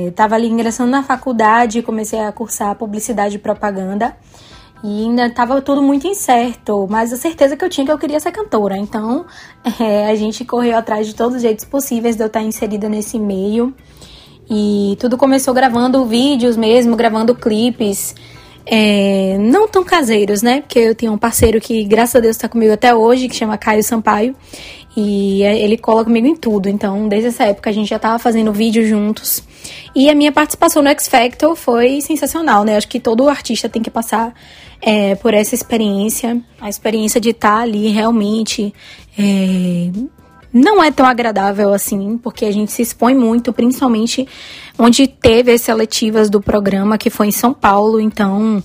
Estava 0.07 0.35
é, 0.35 0.37
ali 0.37 0.47
ingressando 0.47 0.89
na 0.89 1.03
faculdade, 1.03 1.81
comecei 1.81 2.19
a 2.19 2.31
cursar 2.31 2.75
publicidade 2.75 3.35
e 3.35 3.39
propaganda. 3.39 4.15
E 4.83 5.03
ainda 5.03 5.25
estava 5.27 5.61
tudo 5.61 5.81
muito 5.81 6.05
incerto, 6.07 6.87
mas 6.89 7.11
a 7.11 7.17
certeza 7.17 7.57
que 7.57 7.65
eu 7.65 7.69
tinha 7.69 7.85
que 7.85 7.91
eu 7.91 7.97
queria 7.97 8.19
ser 8.19 8.31
cantora. 8.31 8.77
Então 8.77 9.25
é, 9.79 10.07
a 10.07 10.15
gente 10.15 10.45
correu 10.45 10.77
atrás 10.77 11.05
de 11.05 11.15
todos 11.15 11.35
os 11.35 11.41
jeitos 11.41 11.65
possíveis 11.65 12.15
de 12.15 12.23
eu 12.23 12.27
estar 12.27 12.41
inserida 12.41 12.87
nesse 12.87 13.19
meio. 13.19 13.73
E 14.49 14.95
tudo 14.99 15.17
começou 15.17 15.53
gravando 15.53 16.05
vídeos 16.05 16.55
mesmo, 16.55 16.95
gravando 16.95 17.33
clipes 17.33 18.15
é, 18.65 19.37
não 19.39 19.67
tão 19.67 19.83
caseiros, 19.83 20.41
né? 20.41 20.61
Porque 20.61 20.79
eu 20.79 20.95
tenho 20.95 21.13
um 21.13 21.17
parceiro 21.17 21.61
que, 21.61 21.83
graças 21.83 22.15
a 22.15 22.19
Deus, 22.19 22.35
está 22.35 22.49
comigo 22.49 22.73
até 22.73 22.93
hoje, 22.93 23.27
que 23.27 23.35
chama 23.35 23.57
Caio 23.57 23.83
Sampaio. 23.83 24.35
E 24.97 25.43
é, 25.43 25.59
ele 25.59 25.77
cola 25.77 26.03
comigo 26.03 26.25
em 26.25 26.35
tudo. 26.35 26.69
Então, 26.69 27.07
desde 27.07 27.27
essa 27.27 27.43
época, 27.43 27.69
a 27.69 27.73
gente 27.73 27.89
já 27.89 27.97
estava 27.97 28.17
fazendo 28.17 28.51
vídeo 28.53 28.85
juntos. 28.87 29.43
E 29.93 30.09
a 30.09 30.15
minha 30.15 30.31
participação 30.31 30.81
no 30.81 30.89
X 30.89 31.07
Factor 31.07 31.55
foi 31.55 32.01
sensacional, 32.01 32.63
né? 32.63 32.77
Acho 32.77 32.87
que 32.87 32.99
todo 32.99 33.27
artista 33.27 33.67
tem 33.67 33.81
que 33.81 33.89
passar 33.89 34.33
é, 34.81 35.15
por 35.15 35.33
essa 35.33 35.53
experiência. 35.53 36.41
A 36.59 36.69
experiência 36.69 37.19
de 37.19 37.31
estar 37.31 37.57
tá 37.57 37.61
ali 37.61 37.89
realmente 37.89 38.73
é, 39.17 39.91
não 40.55 40.81
é 40.81 40.89
tão 40.89 41.05
agradável 41.05 41.73
assim, 41.73 42.17
porque 42.17 42.45
a 42.45 42.51
gente 42.51 42.71
se 42.71 42.81
expõe 42.81 43.13
muito, 43.13 43.51
principalmente 43.51 44.25
onde 44.79 45.05
teve 45.05 45.51
as 45.51 45.59
seletivas 45.59 46.29
do 46.29 46.39
programa, 46.39 46.97
que 46.97 47.09
foi 47.09 47.27
em 47.27 47.31
São 47.31 47.53
Paulo, 47.53 47.99
então 47.99 48.63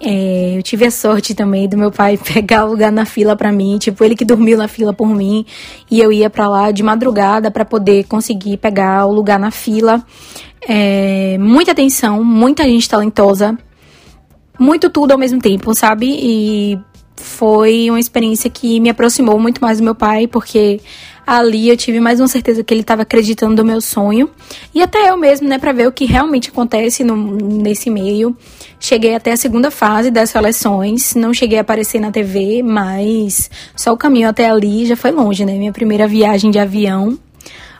é, 0.00 0.54
eu 0.56 0.62
tive 0.62 0.86
a 0.86 0.90
sorte 0.90 1.34
também 1.34 1.68
do 1.68 1.76
meu 1.76 1.92
pai 1.92 2.16
pegar 2.32 2.64
o 2.64 2.70
lugar 2.70 2.90
na 2.90 3.04
fila 3.04 3.36
para 3.36 3.52
mim, 3.52 3.76
tipo, 3.76 4.02
ele 4.02 4.16
que 4.16 4.24
dormiu 4.24 4.56
na 4.56 4.66
fila 4.66 4.94
por 4.94 5.08
mim, 5.08 5.44
e 5.90 6.00
eu 6.00 6.10
ia 6.10 6.30
para 6.30 6.48
lá 6.48 6.70
de 6.70 6.82
madrugada 6.82 7.50
para 7.50 7.66
poder 7.66 8.04
conseguir 8.04 8.56
pegar 8.56 9.04
o 9.04 9.12
lugar 9.12 9.38
na 9.38 9.50
fila. 9.50 10.02
É, 10.66 11.36
muita 11.38 11.72
atenção, 11.72 12.24
muita 12.24 12.64
gente 12.64 12.88
talentosa, 12.88 13.58
muito 14.58 14.88
tudo 14.88 15.12
ao 15.12 15.18
mesmo 15.18 15.38
tempo, 15.38 15.74
sabe? 15.74 16.06
E 16.18 16.78
foi 17.14 17.90
uma 17.90 18.00
experiência 18.00 18.48
que 18.48 18.80
me 18.80 18.88
aproximou 18.88 19.38
muito 19.38 19.60
mais 19.60 19.78
do 19.78 19.84
meu 19.84 19.94
pai, 19.94 20.26
porque 20.26 20.80
ali 21.26 21.68
eu 21.68 21.76
tive 21.76 21.98
mais 21.98 22.20
uma 22.20 22.28
certeza 22.28 22.62
que 22.62 22.72
ele 22.72 22.82
estava 22.82 23.02
acreditando 23.02 23.62
no 23.62 23.68
meu 23.68 23.80
sonho. 23.80 24.30
E 24.72 24.82
até 24.82 25.10
eu 25.10 25.16
mesmo, 25.16 25.48
né, 25.48 25.58
para 25.58 25.72
ver 25.72 25.88
o 25.88 25.92
que 25.92 26.04
realmente 26.04 26.50
acontece 26.50 27.02
no, 27.02 27.16
nesse 27.16 27.90
meio. 27.90 28.36
Cheguei 28.78 29.14
até 29.14 29.32
a 29.32 29.36
segunda 29.36 29.70
fase 29.70 30.10
das 30.10 30.30
seleções, 30.30 31.14
não 31.14 31.34
cheguei 31.34 31.58
a 31.58 31.62
aparecer 31.62 31.98
na 31.98 32.12
TV, 32.12 32.62
mas 32.62 33.50
só 33.74 33.92
o 33.92 33.96
caminho 33.96 34.28
até 34.28 34.48
ali 34.48 34.86
já 34.86 34.94
foi 34.94 35.10
longe, 35.10 35.44
né? 35.44 35.54
Minha 35.54 35.72
primeira 35.72 36.06
viagem 36.06 36.50
de 36.50 36.58
avião 36.58 37.18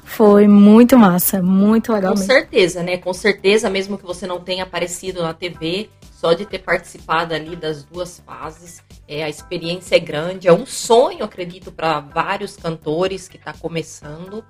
foi 0.03 0.49
muito 0.49 0.97
massa, 0.97 1.43
muito 1.43 1.93
legal 1.93 2.15
Com 2.15 2.19
mesmo. 2.19 2.33
certeza, 2.33 2.83
né? 2.83 2.97
Com 2.97 3.13
certeza, 3.13 3.69
mesmo 3.69 3.99
que 3.99 4.07
você 4.07 4.27
não 4.27 4.41
tenha 4.41 4.63
aparecido 4.63 5.23
na 5.23 5.35
TV, 5.35 5.91
só 6.13 6.33
de 6.33 6.47
ter 6.47 6.61
participado 6.61 7.35
ali 7.35 7.55
das 7.55 7.85
duas 7.85 8.23
fases, 8.25 8.83
é, 9.09 9.23
a 9.23 9.29
experiência 9.29 9.97
é 9.97 9.99
grande, 9.99 10.49
é 10.49 10.53
um 10.53 10.67
sonho, 10.67 11.25
acredito, 11.25 11.71
para 11.71 12.01
vários 12.01 12.57
cantores 12.57 13.29
que 13.29 13.37
está 13.37 13.53
começando. 13.53 14.45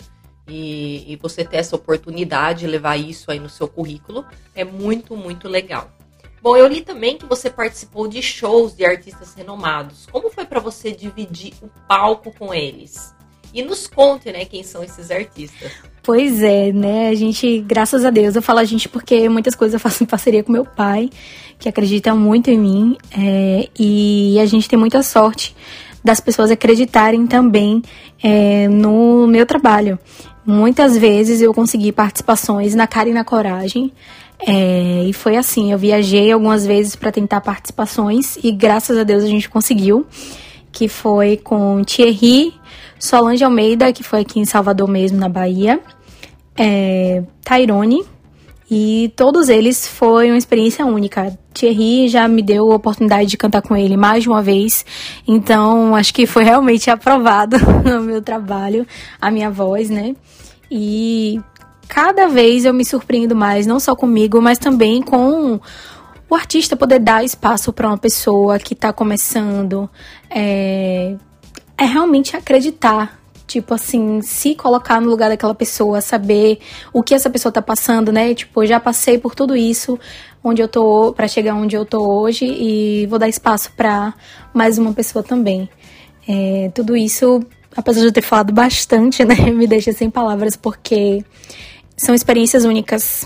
E, 0.49 1.13
e 1.13 1.17
você 1.17 1.45
ter 1.45 1.57
essa 1.57 1.75
oportunidade 1.75 2.61
de 2.61 2.67
levar 2.69 2.97
isso 2.97 3.33
aí 3.33 3.41
no 3.41 3.49
seu 3.49 3.67
currículo 3.67 4.25
é 4.55 4.65
muito, 4.65 5.17
muito 5.17 5.49
legal. 5.49 5.91
Bom, 6.41 6.57
eu 6.57 6.69
li 6.69 6.83
também 6.83 7.19
que 7.19 7.27
você 7.27 7.51
participou 7.51 8.07
de 8.07 8.23
shows 8.23 8.77
de 8.77 8.85
artistas 8.85 9.35
renomados. 9.35 10.07
Como 10.07 10.31
foi 10.31 10.45
para 10.45 10.61
você 10.61 10.93
dividir 10.93 11.55
o 11.61 11.69
palco 11.89 12.33
com 12.33 12.55
eles? 12.55 13.16
E 13.57 13.63
nos 13.63 13.87
conte, 13.87 14.31
né, 14.31 14.45
quem 14.45 14.63
são 14.63 14.85
esses 14.85 15.11
artistas. 15.11 15.73
Pois 16.03 16.43
é, 16.43 16.71
né? 16.73 17.09
A 17.09 17.15
gente, 17.15 17.59
graças 17.61 18.05
a 18.05 18.11
Deus, 18.11 18.37
eu 18.37 18.43
falo 18.43 18.59
a 18.59 18.65
gente 18.65 18.87
porque 18.87 19.31
muitas 19.31 19.55
coisas 19.55 19.73
eu 19.73 19.81
faço 19.81 20.05
em 20.05 20.07
parceria 20.07 20.45
com 20.45 20.53
meu 20.53 20.67
pai, 20.67 21.09
que 21.59 21.67
acredita 21.67 22.15
muito 22.15 22.51
em 22.51 22.59
mim, 22.59 22.97
é, 23.17 23.67
e 23.79 24.39
a 24.39 24.45
gente 24.45 24.69
tem 24.69 24.79
muita 24.79 25.03
sorte 25.03 25.57
das 26.05 26.21
pessoas 26.21 26.51
acreditarem 26.51 27.27
também 27.27 27.83
é, 28.23 28.69
no 28.69 29.27
meu 29.27 29.47
trabalho. 29.47 29.99
Muitas 30.45 30.95
vezes 30.97 31.41
eu 31.41 31.55
consegui 31.55 31.93
participações 31.93 32.75
na 32.75 32.87
cara 32.87 33.09
e 33.09 33.15
na 33.15 33.25
coragem. 33.25 33.91
É, 34.47 35.03
e 35.07 35.15
foi 35.15 35.35
assim, 35.35 35.73
eu 35.73 35.79
viajei 35.79 36.31
algumas 36.31 36.67
vezes 36.67 36.95
para 36.95 37.11
tentar 37.11 37.41
participações 37.41 38.37
e 38.45 38.53
graças 38.53 38.99
a 38.99 39.03
Deus 39.03 39.25
a 39.25 39.27
gente 39.27 39.49
conseguiu, 39.49 40.07
que 40.71 40.89
foi 40.89 41.39
com 41.39 41.83
Thierry, 41.83 42.53
Solange 42.99 43.45
Almeida, 43.45 43.93
que 43.93 44.03
foi 44.03 44.21
aqui 44.21 44.41
em 44.41 44.45
Salvador 44.45 44.89
mesmo, 44.89 45.19
na 45.19 45.29
Bahia, 45.29 45.81
é, 46.57 47.23
Tairone, 47.45 48.05
e 48.71 49.13
todos 49.15 49.49
eles 49.49 49.87
foi 49.87 50.29
uma 50.29 50.39
experiência 50.39 50.85
única. 50.85 51.39
Thierry 51.55 52.09
já 52.09 52.27
me 52.27 52.43
deu 52.43 52.73
a 52.73 52.75
oportunidade 52.75 53.31
de 53.31 53.37
cantar 53.37 53.63
com 53.63 53.77
ele 53.77 53.97
mais 53.97 54.25
de 54.25 54.29
uma 54.29 54.43
vez, 54.43 54.85
então 55.27 55.95
acho 55.95 56.13
que 56.13 56.27
foi 56.27 56.45
realmente 56.45 56.91
aprovado 56.91 57.57
no 57.85 58.01
meu 58.01 58.21
trabalho, 58.21 58.87
a 59.21 59.31
minha 59.31 59.51
voz, 59.51 59.89
né? 59.89 60.17
E 60.71 61.41
cada 61.89 62.27
vez 62.27 62.65
eu 62.65 62.75
me 62.75 62.85
surpreendo 62.85 63.37
mais, 63.37 63.67
não 63.67 63.79
só 63.79 63.95
comigo, 63.95 64.41
mas 64.43 64.59
também 64.59 65.01
com 65.01 65.61
o 66.29 66.35
artista 66.35 66.77
poder 66.77 66.99
dar 66.99 67.25
espaço 67.25 67.73
para 67.73 67.87
uma 67.87 67.99
pessoa 67.99 68.59
que 68.59 68.75
está 68.75 68.93
começando. 68.93 69.89
É, 70.29 71.15
é 71.79 71.85
realmente 71.85 72.37
acreditar 72.37 73.21
Tipo 73.47 73.75
assim, 73.75 74.21
se 74.23 74.57
colocar 74.57 75.01
no 75.01 75.09
lugar 75.09 75.29
daquela 75.29 75.55
pessoa, 75.55 76.01
saber 76.01 76.59
o 76.93 77.01
que 77.01 77.15
essa 77.15 77.31
pessoa 77.31 77.53
tá 77.53 77.63
passando, 77.63 78.11
né? 78.11 78.35
Tipo, 78.35 78.65
eu 78.65 78.67
já 78.67 78.81
passei 78.81 79.19
por 79.19 79.37
tudo 79.37 79.55
isso, 79.55 79.99
onde 80.43 80.61
eu 80.61 80.67
tô, 80.67 81.13
para 81.13 81.29
chegar 81.29 81.55
onde 81.55 81.77
eu 81.77 81.87
tô 81.87 82.23
hoje 82.23 82.45
e 82.45 83.07
vou 83.07 83.21
dar 83.21 83.29
espaço 83.29 83.71
para 83.77 84.13
mais 84.53 84.79
uma 84.79 84.93
pessoa 84.93 85.23
também. 85.23 85.69
É, 86.29 86.73
tudo 86.75 86.97
isso, 86.97 87.41
apesar 87.77 88.01
de 88.01 88.07
eu 88.07 88.13
ter 88.13 88.23
falado 88.23 88.53
bastante, 88.53 89.25
né? 89.25 89.37
Me 89.55 89.69
deixa 89.69 89.93
sem 89.93 90.11
palavras, 90.11 90.57
porque 90.57 91.25
são 91.97 92.17
experiências 92.17 92.65
únicas. 92.65 93.25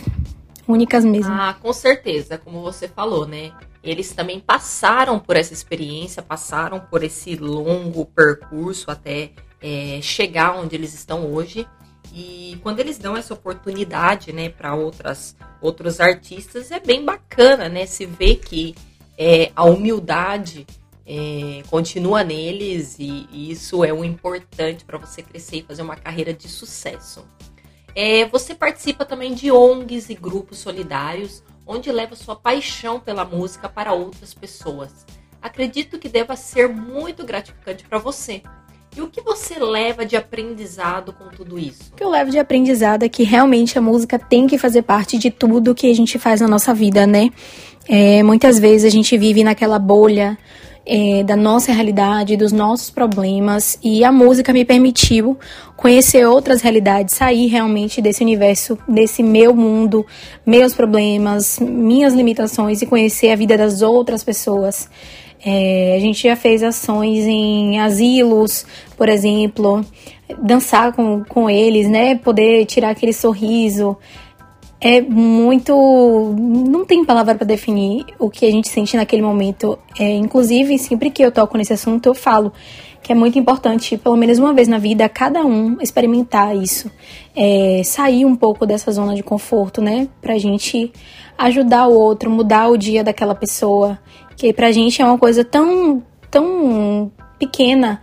Únicas 0.69 1.03
mesmo. 1.03 1.33
Ah, 1.33 1.57
com 1.61 1.73
certeza, 1.73 2.37
como 2.37 2.61
você 2.61 2.87
falou, 2.87 3.27
né? 3.27 3.53
Eles 3.83 4.13
também 4.13 4.39
passaram 4.41 5.19
por 5.19 5.37
essa 5.37 5.53
experiência, 5.53 6.23
passaram 6.23 6.81
por 6.81 7.03
esse 7.03 7.37
longo 7.37 8.05
percurso 8.05 8.91
até 8.91 9.31
é, 9.61 10.01
chegar 10.03 10.57
onde 10.59 10.77
eles 10.77 10.93
estão 10.95 11.33
hoje. 11.33 11.67
E 12.13 12.59
quando 12.63 12.81
eles 12.81 12.99
dão 12.99 13.17
essa 13.17 13.33
oportunidade, 13.33 14.33
né, 14.33 14.49
para 14.49 14.75
outras 14.75 15.37
outros 15.63 16.01
artistas, 16.01 16.71
é 16.71 16.81
bem 16.81 17.05
bacana, 17.05 17.69
né, 17.69 17.85
se 17.85 18.07
ver 18.07 18.37
que 18.37 18.75
é, 19.17 19.53
a 19.55 19.65
humildade 19.65 20.67
é, 21.07 21.63
continua 21.69 22.25
neles 22.25 22.97
e, 22.99 23.29
e, 23.31 23.51
isso 23.51 23.85
é 23.85 23.93
o 23.93 24.05
importante 24.05 24.85
para 24.85 24.97
você 24.97 25.23
crescer 25.23 25.57
e 25.57 25.63
fazer 25.63 25.83
uma 25.83 25.97
carreira 25.97 26.33
de 26.33 26.49
sucesso. 26.49 27.25
É, 27.95 28.27
você 28.29 28.55
participa 28.55 29.05
também 29.05 29.35
de 29.35 29.51
ONGs 29.51 30.09
e 30.09 30.15
grupos 30.15 30.59
solidários, 30.59 31.43
onde 31.71 31.93
leva 31.93 32.17
sua 32.17 32.35
paixão 32.35 32.99
pela 32.99 33.25
música 33.25 33.69
para 33.69 33.93
outras 33.93 34.35
pessoas. 34.35 35.07
Acredito 35.41 36.01
que 36.01 36.09
deva 36.09 36.35
ser 36.35 36.69
muito 36.69 37.25
gratificante 37.25 37.85
para 37.85 37.97
você, 37.97 38.43
e 38.97 39.01
o 39.01 39.07
que 39.07 39.21
você 39.21 39.57
leva 39.57 40.05
de 40.05 40.17
aprendizado 40.17 41.13
com 41.13 41.29
tudo 41.29 41.57
isso? 41.57 41.93
O 41.93 41.97
que 41.97 42.03
eu 42.03 42.11
levo 42.11 42.29
de 42.29 42.41
aprendizado 42.41 43.05
é 43.05 43.09
que 43.09 43.23
realmente 43.23 43.79
a 43.79 43.81
música 43.81 44.19
tem 44.19 44.49
que 44.49 44.59
fazer 44.59 44.83
parte 44.83 45.17
de 45.17 45.31
tudo 45.31 45.77
que 45.77 45.89
a 45.89 45.95
gente 45.95 46.19
faz 46.19 46.41
na 46.41 46.49
nossa 46.49 46.75
vida, 46.75 47.07
né? 47.07 47.31
É, 47.89 48.21
muitas 48.25 48.59
vezes 48.59 48.85
a 48.85 48.91
gente 48.91 49.17
vive 49.17 49.45
naquela 49.45 49.79
bolha 49.79 50.37
é, 50.93 51.23
da 51.23 51.37
nossa 51.37 51.73
realidade, 51.73 52.37
dos 52.37 52.51
nossos 52.51 52.91
problemas, 52.91 53.79
e 53.81 54.03
a 54.03 54.11
música 54.11 54.53
me 54.53 54.65
permitiu 54.65 55.39
conhecer 55.77 56.27
outras 56.27 56.61
realidades, 56.61 57.15
sair 57.15 57.47
realmente 57.47 58.03
desse 58.03 58.25
universo, 58.25 58.77
desse 58.89 59.23
meu 59.23 59.55
mundo, 59.55 60.05
meus 60.45 60.75
problemas, 60.75 61.61
minhas 61.61 62.13
limitações 62.13 62.83
e 62.83 62.87
conhecer 62.87 63.31
a 63.31 63.37
vida 63.37 63.57
das 63.57 63.83
outras 63.83 64.25
pessoas. 64.25 64.91
É, 65.47 65.95
a 65.97 66.01
gente 66.01 66.25
já 66.25 66.35
fez 66.35 66.61
ações 66.61 67.25
em 67.25 67.79
asilos, 67.79 68.67
por 68.97 69.09
exemplo, 69.09 69.85
dançar 70.43 70.93
com, 70.93 71.23
com 71.23 71.49
eles, 71.49 71.89
né? 71.89 72.17
Poder 72.17 72.67
tirar 72.67 72.91
aquele 72.91 73.13
sorriso. 73.13 73.97
É 74.81 75.01
muito. 75.01 75.75
Não 76.37 76.85
tem 76.87 77.05
palavra 77.05 77.35
para 77.35 77.47
definir 77.47 78.07
o 78.19 78.31
que 78.31 78.47
a 78.47 78.51
gente 78.51 78.69
sente 78.69 78.97
naquele 78.97 79.23
momento. 79.23 79.79
É, 79.99 80.15
inclusive, 80.15 80.79
sempre 80.79 81.11
que 81.11 81.23
eu 81.23 81.31
toco 81.31 81.59
nesse 81.59 81.73
assunto, 81.73 82.07
eu 82.07 82.15
falo 82.15 82.53
que 83.03 83.13
é 83.13 83.15
muito 83.15 83.39
importante, 83.39 83.97
pelo 83.97 84.17
menos 84.17 84.39
uma 84.39 84.53
vez 84.53 84.69
na 84.69 84.79
vida, 84.79 85.09
cada 85.09 85.45
um 85.45 85.79
experimentar 85.81 86.57
isso. 86.57 86.91
É, 87.35 87.83
sair 87.85 88.25
um 88.25 88.37
pouco 88.37 88.65
dessa 88.65 88.91
zona 88.93 89.15
de 89.15 89.23
conforto, 89.23 89.83
né? 89.83 90.09
Pra 90.21 90.39
gente 90.39 90.93
ajudar 91.37 91.87
o 91.87 91.99
outro, 91.99 92.31
mudar 92.31 92.69
o 92.69 92.77
dia 92.77 93.03
daquela 93.03 93.35
pessoa 93.35 93.99
que 94.37 94.53
pra 94.55 94.73
gente 94.73 95.03
é 95.03 95.05
uma 95.05 95.19
coisa 95.19 95.45
tão, 95.45 96.03
tão 96.31 97.13
pequena 97.39 98.01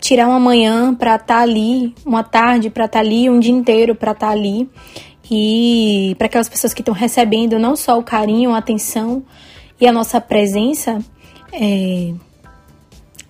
tirar 0.00 0.28
uma 0.28 0.38
manhã 0.38 0.94
para 0.94 1.14
estar 1.14 1.26
tá 1.26 1.40
ali, 1.40 1.94
uma 2.04 2.22
tarde 2.24 2.70
para 2.70 2.84
estar 2.84 2.98
tá 2.98 3.04
ali, 3.04 3.30
um 3.30 3.40
dia 3.40 3.52
inteiro 3.52 3.94
para 3.94 4.12
estar 4.12 4.26
tá 4.26 4.32
ali. 4.32 4.68
E 5.34 6.14
para 6.18 6.26
aquelas 6.26 6.46
pessoas 6.46 6.74
que 6.74 6.82
estão 6.82 6.92
recebendo 6.92 7.58
não 7.58 7.74
só 7.74 7.98
o 7.98 8.02
carinho, 8.02 8.52
a 8.52 8.58
atenção 8.58 9.24
e 9.80 9.86
a 9.86 9.90
nossa 9.90 10.20
presença, 10.20 10.98
é, 11.50 12.12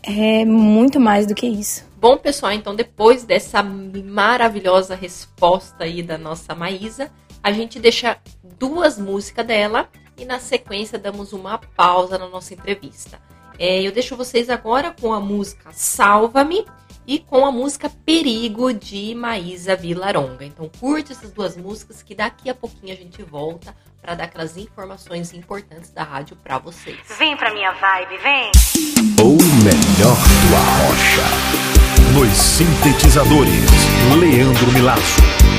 é 0.02 0.44
muito 0.44 0.98
mais 0.98 1.28
do 1.28 1.34
que 1.34 1.46
isso. 1.46 1.84
Bom, 2.00 2.18
pessoal, 2.18 2.50
então 2.50 2.74
depois 2.74 3.22
dessa 3.22 3.62
maravilhosa 3.62 4.96
resposta 4.96 5.84
aí 5.84 6.02
da 6.02 6.18
nossa 6.18 6.56
Maísa, 6.56 7.08
a 7.40 7.52
gente 7.52 7.78
deixa 7.78 8.18
duas 8.58 8.98
músicas 8.98 9.46
dela 9.46 9.88
e 10.18 10.24
na 10.24 10.40
sequência 10.40 10.98
damos 10.98 11.32
uma 11.32 11.56
pausa 11.56 12.18
na 12.18 12.28
nossa 12.28 12.52
entrevista. 12.52 13.20
É, 13.56 13.80
eu 13.80 13.92
deixo 13.92 14.16
vocês 14.16 14.50
agora 14.50 14.92
com 15.00 15.12
a 15.12 15.20
música 15.20 15.70
Salva-me 15.72 16.64
e 17.06 17.18
com 17.18 17.44
a 17.44 17.52
música 17.52 17.90
Perigo 18.04 18.72
de 18.72 19.14
Maísa 19.14 19.76
Vilaronga. 19.76 20.44
Então 20.44 20.70
curte 20.80 21.12
essas 21.12 21.30
duas 21.30 21.56
músicas 21.56 22.02
que 22.02 22.14
daqui 22.14 22.48
a 22.48 22.54
pouquinho 22.54 22.92
a 22.92 22.96
gente 22.96 23.22
volta 23.22 23.74
para 24.00 24.14
dar 24.14 24.24
aquelas 24.24 24.56
informações 24.56 25.32
importantes 25.32 25.90
da 25.90 26.02
rádio 26.02 26.36
para 26.36 26.58
vocês. 26.58 26.98
Vem 27.18 27.36
pra 27.36 27.52
minha 27.52 27.72
vibe, 27.72 28.16
vem! 28.18 28.50
O 29.20 29.36
melhor 29.62 30.16
do 30.16 30.56
Arrocha. 30.56 31.22
Nos 32.14 32.36
sintetizadores, 32.36 33.70
Leandro 34.18 34.72
Milazzo. 34.72 35.51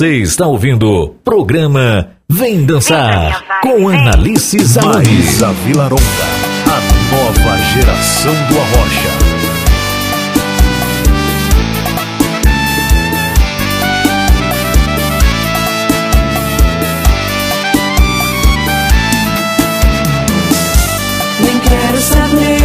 Você 0.00 0.16
está 0.16 0.46
ouvindo 0.46 0.90
o 0.90 1.08
programa 1.10 2.12
Vem 2.26 2.64
Dançar 2.64 3.44
com 3.60 3.86
Analice 3.86 4.58
Zanoni. 4.64 5.18
Isa 5.18 5.52
Vilaronga, 5.52 6.02
a 6.64 6.80
nova 7.14 7.58
geração 7.74 8.32
do 8.32 8.58
Arrocha. 8.58 9.12
Nem 21.44 21.58
quero 21.58 22.00
saber 22.00 22.60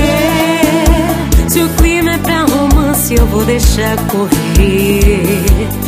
se 1.50 1.60
o 1.60 1.70
clima 1.72 2.14
é 2.14 2.18
pra 2.18 2.46
romance, 2.46 3.14
eu 3.14 3.26
vou 3.26 3.44
deixar 3.44 3.98
correr. 4.08 5.85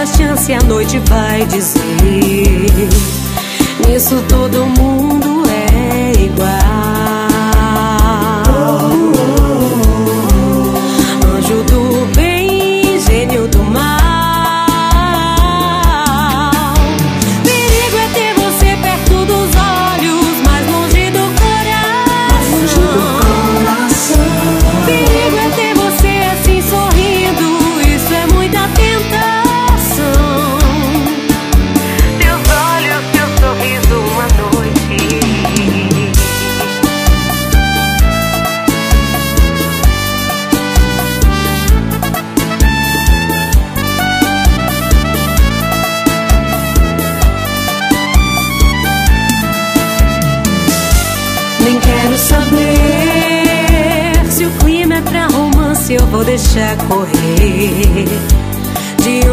Alguma 0.00 0.06
chance, 0.06 0.52
a 0.52 0.62
noite 0.62 0.98
vai 1.00 1.44
dizer. 1.46 1.80
Nisso 3.86 4.22
todo 4.28 4.66
mundo 4.66 5.29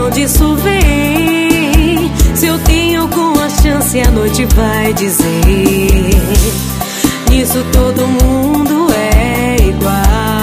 onde 0.08 0.24
isso 0.24 0.56
vem? 0.56 2.12
Se 2.36 2.48
eu 2.48 2.58
tenho 2.60 3.02
alguma 3.02 3.50
chance, 3.50 4.00
a 4.00 4.12
noite 4.12 4.46
vai 4.56 4.93
dizer. 4.93 5.26
Nisso 7.30 7.63
todo 7.74 8.08
mundo 8.08 8.88
é 8.93 9.67
igual. 9.67 10.37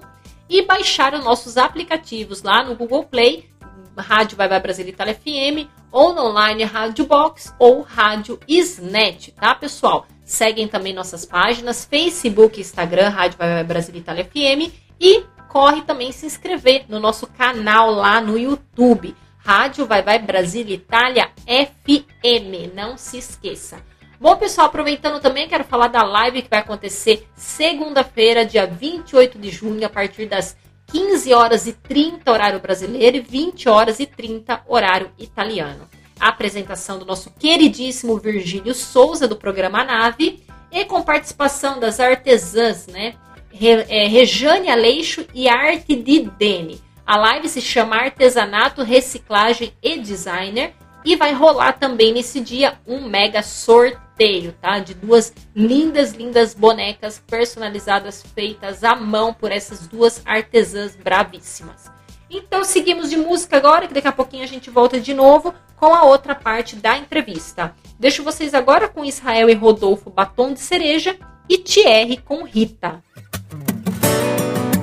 e 0.50 0.62
baixar 0.62 1.14
os 1.14 1.24
nossos 1.24 1.58
aplicativos 1.58 2.42
lá 2.42 2.64
no 2.64 2.76
Google 2.76 3.04
Play, 3.04 3.50
Rádio 3.98 4.38
Vai 4.38 4.48
Vai 4.48 4.60
Brasil 4.60 4.88
Itália 4.88 5.16
FM, 5.16 5.70
ou 5.92 6.14
no 6.14 6.26
online 6.26 6.64
Rádio 6.64 7.06
Box 7.06 7.54
ou 7.58 7.82
Rádio 7.82 8.40
Isnet, 8.48 9.32
tá, 9.32 9.56
pessoal? 9.56 10.06
Seguem 10.24 10.68
também 10.68 10.94
nossas 10.94 11.26
páginas, 11.26 11.86
Facebook 11.86 12.60
Instagram, 12.60 13.10
Rádio 13.10 13.38
Vai 13.38 13.54
Vai 13.54 13.64
Brasil 13.64 13.96
Itália 13.96 14.26
FM. 14.26 14.74
E 15.00 15.24
corre 15.50 15.84
também 15.84 16.12
se 16.12 16.26
inscrever 16.26 16.86
no 16.90 17.00
nosso 17.00 17.28
canal 17.28 17.92
lá 17.92 18.20
no 18.20 18.38
YouTube. 18.38 19.16
Rádio 19.38 19.86
Vai 19.86 20.02
Vai 20.02 20.18
Brasil 20.18 20.68
Itália 20.68 21.30
FM. 21.46 22.74
Não 22.74 22.98
se 22.98 23.20
esqueça. 23.20 23.78
Bom, 24.20 24.36
pessoal, 24.38 24.68
aproveitando 24.68 25.22
também, 25.22 25.48
quero 25.48 25.64
falar 25.64 25.88
da 25.88 26.02
live 26.02 26.42
que 26.42 26.50
vai 26.50 26.60
acontecer 26.60 27.28
segunda-feira, 27.36 28.46
dia 28.46 28.66
28 28.66 29.38
de 29.38 29.52
junho, 29.52 29.86
a 29.86 29.90
partir 29.90 30.26
das 30.26 30.58
15 30.88 31.34
horas 31.34 31.68
e 31.68 31.74
30 31.74 32.32
horário 32.32 32.60
brasileiro 32.60 33.18
e 33.18 33.22
20 33.22 33.70
horas 33.70 34.00
e 34.00 34.06
30 34.06 34.64
horário 34.68 35.12
italiano. 35.18 35.88
A 36.20 36.30
apresentação 36.30 36.98
do 36.98 37.06
nosso 37.06 37.32
queridíssimo 37.32 38.18
Virgílio 38.18 38.74
Souza 38.74 39.28
do 39.28 39.36
programa 39.36 39.84
Nave 39.84 40.44
e 40.72 40.86
com 40.86 41.02
participação 41.02 41.80
das 41.80 42.00
artesãs, 42.00 42.88
né? 42.88 43.16
Re, 43.52 43.86
é, 43.90 44.08
Rejane 44.08 44.70
Aleixo 44.70 45.26
e 45.34 45.48
Arte 45.48 45.96
de 45.96 46.22
Dene. 46.22 46.82
A 47.06 47.18
live 47.18 47.48
se 47.48 47.62
chama 47.62 47.96
Artesanato, 47.96 48.84
Reciclagem 48.84 49.74
e 49.82 49.98
Designer 50.00 50.74
e 51.06 51.16
vai 51.16 51.34
rolar 51.34 51.74
também 51.74 52.12
nesse 52.12 52.42
dia 52.42 52.80
um 52.88 53.08
mega 53.08 53.44
sorteio, 53.44 54.54
tá? 54.60 54.80
De 54.80 54.96
duas 54.96 55.32
lindas, 55.56 56.14
lindas 56.14 56.56
bonecas 56.56 57.22
personalizadas 57.26 58.24
feitas 58.34 58.84
à 58.84 58.96
mão 58.96 59.32
por 59.32 59.52
essas 59.52 59.88
duas 59.88 60.22
artesãs 60.26 60.96
bravíssimas. 60.96 61.92
Então 62.30 62.64
seguimos 62.64 63.12
de 63.12 63.18
música 63.18 63.56
agora, 63.56 63.88
que 63.88 63.94
daqui 63.94 64.08
a 64.08 64.12
pouquinho 64.12 64.44
a 64.44 64.48
gente 64.48 64.72
volta 64.72 65.00
de 65.00 65.14
novo 65.14 65.54
com 65.78 65.94
a 65.94 66.04
outra 66.04 66.34
parte 66.34 66.76
da 66.76 66.98
entrevista. 66.98 67.76
Deixo 68.00 68.24
vocês 68.24 68.54
agora 68.56 68.88
com 68.88 69.06
Israel 69.06 69.50
e 69.50 69.54
Rodolfo 69.54 70.10
Batom 70.10 70.54
de 70.54 70.60
Cereja 70.60 71.16
e 71.48 71.60
Thierry 71.60 72.18
com 72.18 72.44
Rita. 72.44 73.04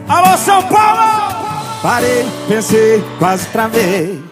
Alô, 0.08 0.36
São 0.36 0.62
Paulo! 0.68 1.42
Parei, 1.82 2.24
pensei, 2.48 3.02
quase 3.18 3.48
travei. 3.48 4.31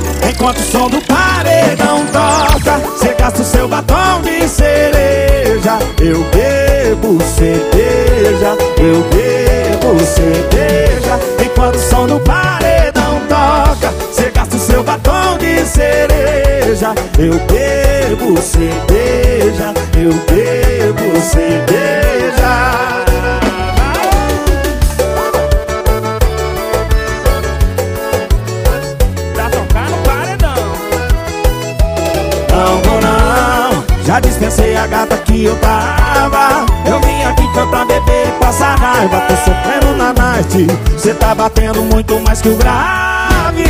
Enquanto 0.31 0.59
o 0.59 0.63
som 0.63 0.89
do 0.89 1.01
paredão 1.01 2.05
toca, 2.05 2.81
cê 2.97 3.13
gasta 3.19 3.41
o 3.41 3.45
seu 3.45 3.67
batom 3.67 4.21
de 4.21 4.47
cereja. 4.47 5.77
Eu 5.99 6.23
bebo 6.31 7.21
cerveja, 7.21 8.57
eu 8.77 9.03
bebo 9.09 9.99
cerveja. 9.99 11.19
Enquanto 11.43 11.75
o 11.75 11.79
som 11.79 12.07
do 12.07 12.19
paredão 12.21 13.21
toca, 13.27 13.93
cê 14.13 14.31
gasta 14.33 14.55
o 14.55 14.59
seu 14.59 14.81
batom 14.83 15.37
de 15.37 15.65
cereja. 15.65 16.95
Eu 17.19 17.33
bebo 17.51 18.41
cerveja, 18.41 19.73
eu 19.97 20.13
bebo 20.13 21.21
cerveja. 21.21 22.70
Já 34.11 34.19
dispensei 34.19 34.75
a 34.75 34.85
gata 34.87 35.15
que 35.19 35.45
eu 35.45 35.55
tava. 35.59 36.65
Eu 36.85 36.99
vim 36.99 37.23
aqui 37.23 37.47
foi 37.53 37.65
pra 37.67 37.85
beber 37.85 38.27
e 38.27 38.31
passar 38.43 38.75
raiva. 38.77 39.21
Tô 39.21 39.35
sofrendo 39.37 39.95
na 39.95 40.11
night, 40.11 40.67
cê 40.97 41.13
tá 41.13 41.33
batendo 41.33 41.81
muito 41.83 42.19
mais 42.19 42.41
que 42.41 42.49
o 42.49 42.57
grave. 42.57 43.63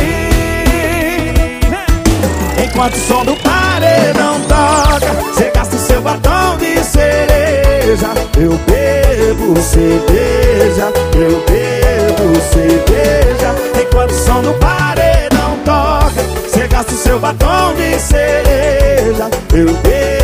Enquanto 2.64 2.94
o 2.94 2.98
som 2.98 3.24
do 3.24 3.36
paredão 3.36 4.40
toca, 4.48 5.34
cê 5.36 5.52
gasta 5.54 5.76
o 5.76 5.78
seu 5.78 6.02
batom 6.02 6.56
de 6.58 6.82
cereja. 6.82 8.08
Eu 8.36 8.58
bebo 8.66 9.60
cerveja, 9.60 10.92
eu 11.14 11.44
bebo 11.46 12.34
cerveja. 12.52 13.54
Enquanto 13.80 14.10
o 14.10 14.18
som 14.18 14.42
do 14.42 14.52
paredão 14.54 15.56
toca, 15.64 16.20
cê 16.48 16.66
gasta 16.66 16.92
o 16.92 16.96
seu 16.96 17.20
batom 17.20 17.74
de 17.76 17.96
cereja. 18.00 19.30
Eu 19.54 19.72
bebo 19.84 20.21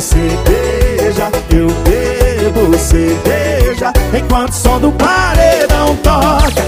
cerveja, 0.00 1.30
eu 1.50 1.68
bebo 1.82 2.78
cerveja. 2.78 3.92
Enquanto 4.16 4.50
o 4.50 4.54
som 4.54 4.78
do 4.78 4.92
paredão 4.92 5.96
toca, 5.96 6.62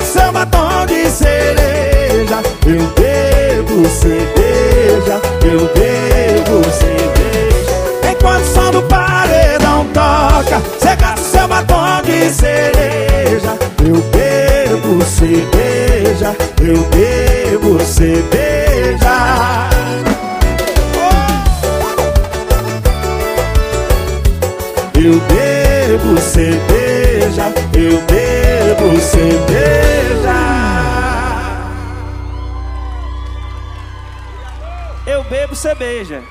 o 0.00 0.04
seu 0.04 0.32
batom 0.32 0.86
de 0.86 1.10
cereja. 1.10 2.42
Eu 2.66 2.86
bebo 2.94 3.88
cerveja, 3.88 5.20
eu 5.42 5.60
bebo 5.74 6.62
cerveja. 6.70 8.10
Enquanto 8.10 8.42
o 8.42 8.46
som 8.46 8.70
do 8.70 8.82
paredão 8.82 9.86
toca, 9.92 10.58
o 10.58 11.18
seu 11.18 11.48
batom 11.48 12.02
de 12.04 12.30
cereja. 12.32 13.58
Eu 13.84 14.00
bebo 14.12 15.04
cerveja, 15.04 16.36
eu 16.62 16.82
bebo 16.90 17.80
cerveja. 17.84 19.07
Eu 25.08 25.18
bebo 25.20 26.20
cerveja, 26.20 27.44
eu 27.72 28.02
bebo 28.02 29.00
cerveja. 29.00 30.34
Eu 35.06 35.24
bebo 35.24 35.56
cerveja. 35.56 36.22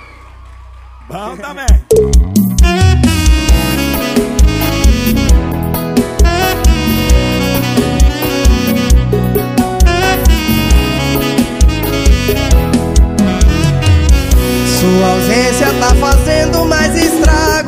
Bom 1.09 1.35
também. 1.37 1.65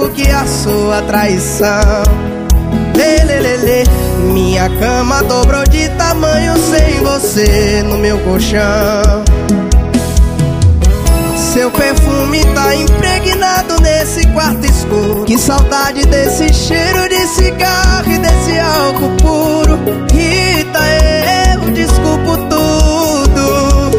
Que 0.07 0.29
a 0.29 0.45
sua 0.45 1.01
traição. 1.01 2.03
Lelelele, 2.95 3.83
minha 4.31 4.69
cama 4.79 5.21
dobrou 5.23 5.63
de 5.65 5.89
tamanho 5.89 6.53
sem 6.57 7.03
você 7.03 7.83
no 7.83 7.97
meu 7.97 8.17
colchão. 8.19 9.23
Seu 11.53 11.71
perfume 11.71 12.45
tá 12.53 12.75
impregnado 12.75 13.81
nesse 13.81 14.25
quarto 14.27 14.65
escuro. 14.65 15.25
Que 15.25 15.37
saudade 15.37 16.05
desse 16.05 16.53
cheiro 16.53 17.09
de 17.09 17.27
cigarro 17.27 18.11
e 18.11 18.17
desse 18.19 18.59
álcool 18.59 19.15
puro. 19.17 19.79
Rita, 20.13 20.79
eu 21.55 21.71
desculpo 21.71 22.37
tudo. 22.49 23.91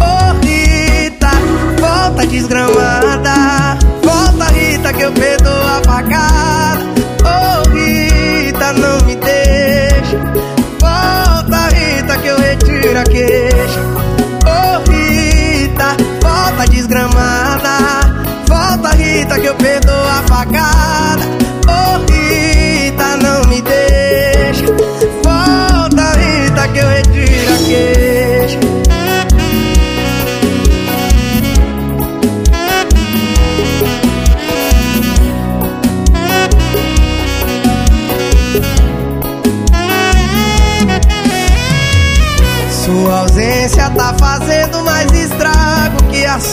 Oh, 0.00 0.46
Rita, 0.46 1.30
volta 1.80 2.26
desgramada. 2.26 3.05
Volta, 5.06 5.12
Rita, 5.12 5.12
que 5.12 5.12
eu 5.12 5.12
perdoo 5.12 5.62
a 5.62 5.82
facada. 5.84 6.84
Oh, 7.24 7.68
Rita, 7.70 8.72
não 8.72 9.06
me 9.06 9.16
deixa. 9.16 10.18
Volta, 10.80 11.68
Rita, 11.74 12.18
que 12.18 12.26
eu 12.26 12.38
retiro 12.38 12.98
a 12.98 13.04
queixa. 13.04 13.80
Oh, 14.46 14.90
Rita, 14.90 15.96
volta 16.22 16.66
desgramada. 16.70 17.78
Volta, 18.48 18.96
Rita, 18.96 19.38
que 19.38 19.46
eu 19.46 19.54
perdoo 19.54 19.94
a 19.94 20.22
facada. 20.26 21.22
Oh, 21.68 21.98
Rita, 22.10 23.16
não 23.22 23.44
me 23.48 23.62
deixa. 23.62 24.66
Volta, 25.22 26.18
Rita, 26.18 26.68
que 26.68 26.78
eu 26.78 26.88
retiro 26.88 27.15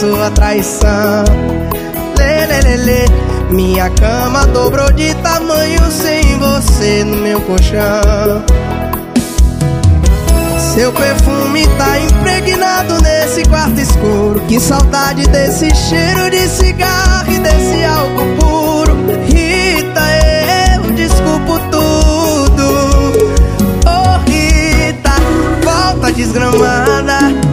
sua 0.04 0.30
traição. 0.32 1.24
Lelelele, 2.18 3.06
minha 3.50 3.90
cama 3.92 4.46
dobrou 4.48 4.92
de 4.92 5.14
tamanho 5.16 5.90
sem 5.90 6.38
você 6.38 7.06
no 7.06 7.16
meu 7.18 7.40
colchão. 7.40 8.44
Seu 10.74 10.92
perfume 10.92 11.66
tá 11.78 12.00
impregnado 12.00 13.02
nesse 13.02 13.44
quarto 13.44 13.80
escuro. 13.80 14.42
Que 14.42 14.60
saudade 14.60 15.26
desse 15.28 15.74
cheiro 15.74 16.30
de 16.30 16.50
cigarro 16.50 17.32
e 17.32 17.40
desse 17.40 17.86
álcool 17.86 18.36
puro. 18.40 18.98
Rita, 19.26 20.02
eu 20.76 20.92
desculpo 20.92 21.60
tudo. 21.72 23.38
Oh, 23.86 24.30
Rita, 24.30 25.14
volta 25.64 26.12
desgramada. 26.12 27.53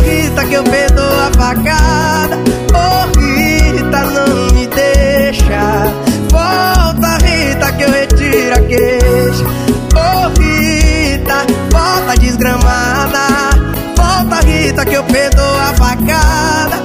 Rita, 0.00 0.44
que 0.44 0.54
eu 0.54 0.64
perdoo 0.64 1.04
a 1.04 1.30
facada. 1.36 2.38
Oh, 2.74 3.18
Rita, 3.18 4.00
não 4.06 4.52
me 4.54 4.66
deixa. 4.66 5.92
Volta, 6.30 7.18
Rita, 7.24 7.72
que 7.72 7.82
eu 7.82 7.90
retiro 7.90 8.54
a 8.54 8.60
queixa. 8.60 9.44
Oh, 9.94 10.28
Rita, 10.40 11.46
volta 11.70 12.20
desgramada. 12.20 13.18
Volta, 13.96 14.46
Rita, 14.46 14.84
que 14.84 14.94
eu 14.94 15.04
perdoo 15.04 15.56
a 15.56 15.74
facada. 15.74 16.77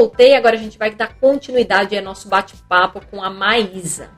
Voltei. 0.00 0.34
Agora 0.34 0.56
a 0.56 0.58
gente 0.58 0.78
vai 0.78 0.90
dar 0.94 1.14
continuidade 1.20 1.94
ao 1.94 2.02
nosso 2.02 2.26
bate-papo 2.26 3.02
com 3.10 3.22
a 3.22 3.28
Maísa. 3.28 4.08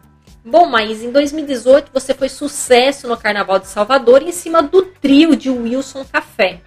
Bom, 0.44 0.66
Maísa, 0.66 1.04
em 1.04 1.10
2018 1.10 1.90
você 1.92 2.14
foi 2.14 2.28
sucesso 2.28 3.08
no 3.08 3.16
Carnaval 3.16 3.58
de 3.58 3.66
Salvador 3.66 4.22
em 4.22 4.30
cima 4.30 4.62
do 4.62 4.82
trio 4.82 5.34
de 5.34 5.50
Wilson 5.50 6.04
Café 6.04 6.60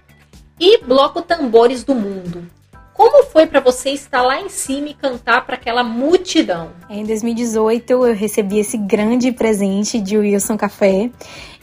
e 0.60 0.84
Bloco 0.84 1.22
Tambores 1.22 1.82
do 1.82 1.94
Mundo. 1.94 2.46
Como 2.92 3.24
foi 3.24 3.46
para 3.46 3.60
você 3.60 3.90
estar 3.90 4.20
lá 4.20 4.38
em 4.38 4.50
cima 4.50 4.88
e 4.88 4.94
cantar 4.94 5.46
para 5.46 5.54
aquela 5.54 5.82
multidão? 5.82 6.72
Em 6.90 7.04
2018 7.04 7.90
eu 7.90 8.14
recebi 8.14 8.58
esse 8.58 8.76
grande 8.76 9.32
presente 9.32 9.98
de 9.98 10.18
Wilson 10.18 10.58
Café 10.58 11.10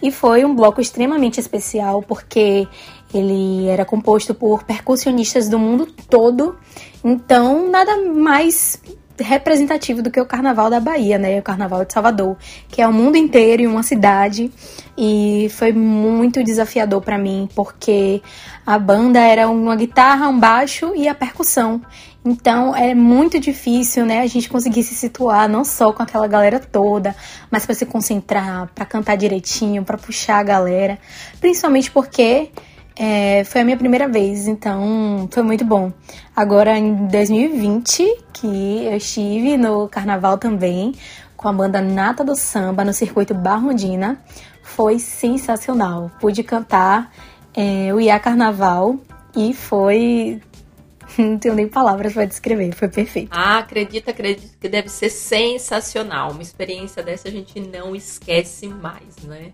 e 0.01 0.11
foi 0.11 0.43
um 0.43 0.55
bloco 0.55 0.81
extremamente 0.81 1.39
especial 1.39 2.01
porque 2.01 2.67
ele 3.13 3.67
era 3.67 3.85
composto 3.85 4.33
por 4.33 4.63
percussionistas 4.63 5.47
do 5.47 5.59
mundo 5.59 5.87
todo, 6.09 6.55
então 7.03 7.69
nada 7.69 7.97
mais 8.13 8.81
representativo 9.19 10.01
do 10.01 10.09
que 10.09 10.19
o 10.19 10.25
Carnaval 10.25 10.69
da 10.69 10.79
Bahia, 10.79 11.17
né? 11.17 11.39
O 11.39 11.43
Carnaval 11.43 11.85
de 11.85 11.93
Salvador, 11.93 12.35
que 12.67 12.81
é 12.81 12.87
o 12.87 12.93
mundo 12.93 13.15
inteiro 13.15 13.61
em 13.61 13.67
uma 13.67 13.83
cidade 13.83 14.51
e 14.97 15.47
foi 15.51 15.71
muito 15.71 16.43
desafiador 16.43 17.01
para 17.01 17.17
mim 17.17 17.47
porque 17.55 18.21
a 18.65 18.77
banda 18.79 19.19
era 19.19 19.49
uma 19.49 19.75
guitarra, 19.75 20.27
um 20.27 20.39
baixo 20.39 20.93
e 20.95 21.07
a 21.07 21.13
percussão. 21.13 21.81
Então 22.25 22.75
é 22.75 22.95
muito 22.95 23.39
difícil, 23.39 24.05
né, 24.05 24.21
a 24.21 24.27
gente 24.27 24.49
conseguir 24.49 24.83
se 24.83 24.95
situar 24.95 25.49
não 25.49 25.65
só 25.65 25.91
com 25.91 26.01
aquela 26.01 26.25
galera 26.25 26.57
toda, 26.57 27.13
mas 27.51 27.65
para 27.65 27.75
se 27.75 27.85
concentrar, 27.85 28.69
para 28.73 28.85
cantar 28.85 29.17
direitinho, 29.17 29.83
para 29.83 29.97
puxar 29.97 30.37
a 30.37 30.43
galera, 30.43 30.97
principalmente 31.41 31.91
porque 31.91 32.49
é, 32.95 33.43
foi 33.43 33.61
a 33.61 33.65
minha 33.65 33.77
primeira 33.77 34.07
vez, 34.07 34.47
então 34.47 35.27
foi 35.31 35.43
muito 35.43 35.65
bom. 35.65 35.91
Agora 36.35 36.77
em 36.77 37.07
2020, 37.07 38.23
que 38.31 38.85
eu 38.85 38.97
estive 38.97 39.57
no 39.57 39.87
carnaval 39.87 40.37
também, 40.37 40.93
com 41.35 41.47
a 41.47 41.53
banda 41.53 41.81
Nata 41.81 42.23
do 42.23 42.35
Samba 42.35 42.85
no 42.85 42.93
circuito 42.93 43.33
Barrondina, 43.33 44.23
foi 44.61 44.99
sensacional. 44.99 46.11
Pude 46.19 46.43
cantar 46.43 47.11
é, 47.53 47.93
o 47.93 47.99
Ia 47.99 48.19
Carnaval 48.19 48.97
e 49.35 49.53
foi. 49.53 50.41
Não 51.17 51.37
tenho 51.37 51.53
nem 51.53 51.67
palavras 51.67 52.13
para 52.13 52.25
descrever, 52.25 52.73
foi 52.73 52.87
perfeito. 52.87 53.29
Ah, 53.31 53.59
acredita, 53.59 54.11
acredito 54.11 54.57
que 54.57 54.69
deve 54.69 54.89
ser 54.89 55.09
sensacional. 55.09 56.31
Uma 56.31 56.41
experiência 56.41 57.03
dessa 57.03 57.27
a 57.27 57.31
gente 57.31 57.59
não 57.59 57.95
esquece 57.95 58.67
mais, 58.67 59.17
né? 59.23 59.51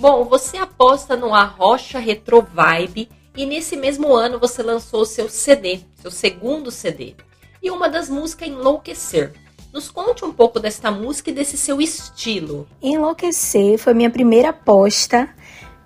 Bom, 0.00 0.24
você 0.26 0.56
aposta 0.56 1.16
no 1.16 1.34
Arrocha 1.34 1.98
Retro 1.98 2.46
Vibe 2.54 3.08
e 3.36 3.44
nesse 3.44 3.76
mesmo 3.76 4.14
ano 4.14 4.38
você 4.38 4.62
lançou 4.62 5.04
seu 5.04 5.28
CD, 5.28 5.80
seu 5.96 6.08
segundo 6.08 6.70
CD. 6.70 7.16
E 7.60 7.68
uma 7.68 7.88
das 7.88 8.08
músicas 8.08 8.46
Enlouquecer. 8.46 9.32
Nos 9.74 9.90
conte 9.90 10.24
um 10.24 10.32
pouco 10.32 10.60
desta 10.60 10.92
música 10.92 11.30
e 11.30 11.32
desse 11.32 11.56
seu 11.56 11.80
estilo. 11.80 12.64
Enlouquecer 12.80 13.76
foi 13.76 13.92
minha 13.92 14.08
primeira 14.08 14.50
aposta 14.50 15.28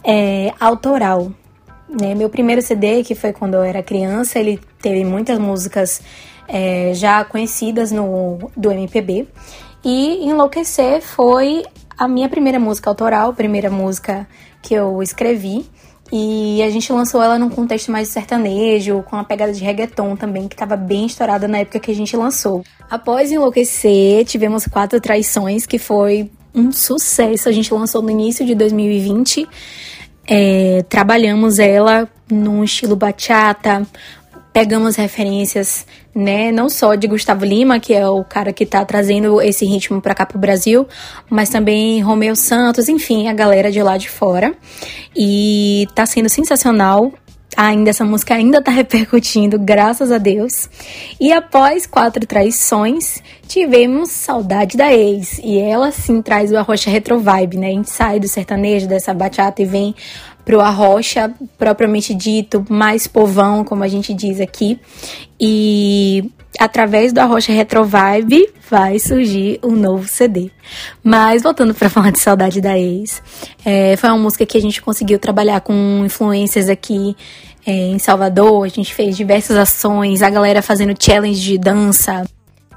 é, 0.05 0.53
autoral. 0.61 1.33
Né? 1.89 2.15
Meu 2.15 2.29
primeiro 2.29 2.61
CD, 2.61 3.03
que 3.03 3.15
foi 3.15 3.33
quando 3.33 3.55
eu 3.55 3.63
era 3.63 3.83
criança, 3.83 4.39
ele 4.39 4.61
teve 4.83 5.07
muitas 5.07 5.39
músicas 5.39 6.03
é, 6.47 6.93
já 6.93 7.25
conhecidas 7.25 7.91
no, 7.91 8.51
do 8.55 8.71
MPB. 8.71 9.27
E 9.83 10.29
Enlouquecer 10.29 11.01
foi 11.01 11.65
a 11.97 12.09
minha 12.09 12.29
primeira 12.29 12.59
música 12.59 12.91
autoral, 12.91 13.33
primeira 13.33 13.71
música 13.71 14.27
que 14.61 14.75
eu 14.75 15.03
escrevi. 15.03 15.67
E 16.15 16.63
a 16.63 16.69
gente 16.69 16.93
lançou 16.93 17.23
ela 17.23 17.39
num 17.39 17.49
contexto 17.49 17.91
mais 17.91 18.09
sertanejo, 18.09 19.03
com 19.05 19.17
uma 19.17 19.25
pegada 19.25 19.51
de 19.51 19.65
reggaeton 19.65 20.15
também, 20.15 20.47
que 20.47 20.55
estava 20.55 20.77
bem 20.77 21.07
estourada 21.07 21.49
na 21.49 21.59
época 21.59 21.81
que 21.81 21.91
a 21.91 21.95
gente 21.95 22.15
lançou. 22.15 22.63
Após 22.91 23.33
Enlouquecer, 23.33 24.25
tivemos 24.27 24.67
Quatro 24.67 25.01
Traições, 25.01 25.65
que 25.65 25.79
foi 25.79 26.31
um 26.55 26.71
sucesso. 26.71 27.49
A 27.49 27.53
gente 27.53 27.73
lançou 27.73 28.03
no 28.03 28.11
início 28.11 28.45
de 28.45 28.55
2020. 28.55 29.49
É, 30.29 30.85
trabalhamos 30.87 31.59
ela 31.59 32.07
num 32.31 32.63
estilo 32.63 32.95
bachata, 32.95 33.87
pegamos 34.53 34.97
referências, 34.97 35.87
né, 36.15 36.53
não 36.53 36.69
só 36.69 36.95
de 36.95 37.07
Gustavo 37.07 37.45
Lima, 37.45 37.81
que 37.81 37.95
é 37.95 38.07
o 38.07 38.23
cara 38.23 38.53
que 38.53 38.67
tá 38.67 38.85
trazendo 38.85 39.41
esse 39.41 39.65
ritmo 39.65 40.01
para 40.01 40.15
cá 40.15 40.27
pro 40.27 40.39
Brasil, 40.39 40.87
mas 41.29 41.49
também 41.49 42.01
Romeu 42.03 42.37
Santos, 42.37 42.89
enfim, 42.89 43.29
a 43.29 43.33
galera 43.33 43.73
de 43.73 43.83
lá 43.83 43.97
de 43.97 44.11
fora. 44.11 44.55
E 45.17 45.89
tá 45.95 46.05
sendo 46.05 46.29
sensacional. 46.29 47.13
Ainda 47.55 47.91
essa 47.91 48.03
música 48.03 48.35
ainda 48.35 48.63
tá 48.63 48.71
repercutindo, 48.73 49.59
graças 49.59 50.11
a 50.11 50.17
Deus. 50.17 50.71
E 51.21 51.31
após 51.33 51.87
quatro 51.87 52.27
traições, 52.27 53.23
tivemos 53.47 54.11
Saudade 54.11 54.75
da 54.77 54.91
Ex. 54.91 55.39
E 55.45 55.59
ela 55.59 55.93
sim 55.93 56.23
traz 56.23 56.51
o 56.51 56.57
Arrocha 56.57 56.91
Retro 56.91 57.19
Vibe, 57.19 57.59
né? 57.59 57.69
A 57.69 57.73
gente 57.73 57.91
sai 57.91 58.19
do 58.19 58.27
sertanejo, 58.27 58.89
dessa 58.89 59.13
bachata 59.13 59.61
e 59.61 59.67
vem 59.67 59.95
pro 60.45 60.61
arrocha 60.61 61.33
propriamente 61.59 62.15
dito, 62.15 62.65
mais 62.69 63.07
povão, 63.07 63.65
como 63.65 63.85
a 63.85 63.89
gente 63.89 64.13
diz 64.13 64.41
aqui. 64.41 64.79
E 65.41 66.31
através 66.59 67.13
do 67.13 67.19
Arrocha 67.19 67.53
Retro 67.53 67.85
Vibe 67.85 68.49
vai 68.71 68.99
surgir 68.99 69.59
um 69.63 69.73
novo 69.73 70.07
CD. 70.07 70.51
Mas 71.03 71.43
voltando 71.43 71.75
para 71.75 71.89
falar 71.91 72.11
de 72.11 72.21
Saudade 72.21 72.61
da 72.61 72.79
Ex, 72.79 73.23
é, 73.65 73.97
foi 73.97 74.11
uma 74.11 74.19
música 74.19 74.47
que 74.47 74.59
a 74.59 74.61
gente 74.61 74.81
conseguiu 74.83 75.19
trabalhar 75.19 75.61
com 75.61 76.03
influências 76.05 76.69
aqui 76.69 77.17
é, 77.67 77.73
em 77.73 77.99
Salvador. 77.99 78.65
A 78.65 78.69
gente 78.69 78.95
fez 78.95 79.17
diversas 79.17 79.57
ações, 79.57 80.23
a 80.23 80.31
galera 80.31 80.63
fazendo 80.63 80.95
challenge 80.99 81.41
de 81.41 81.59
dança. 81.59 82.25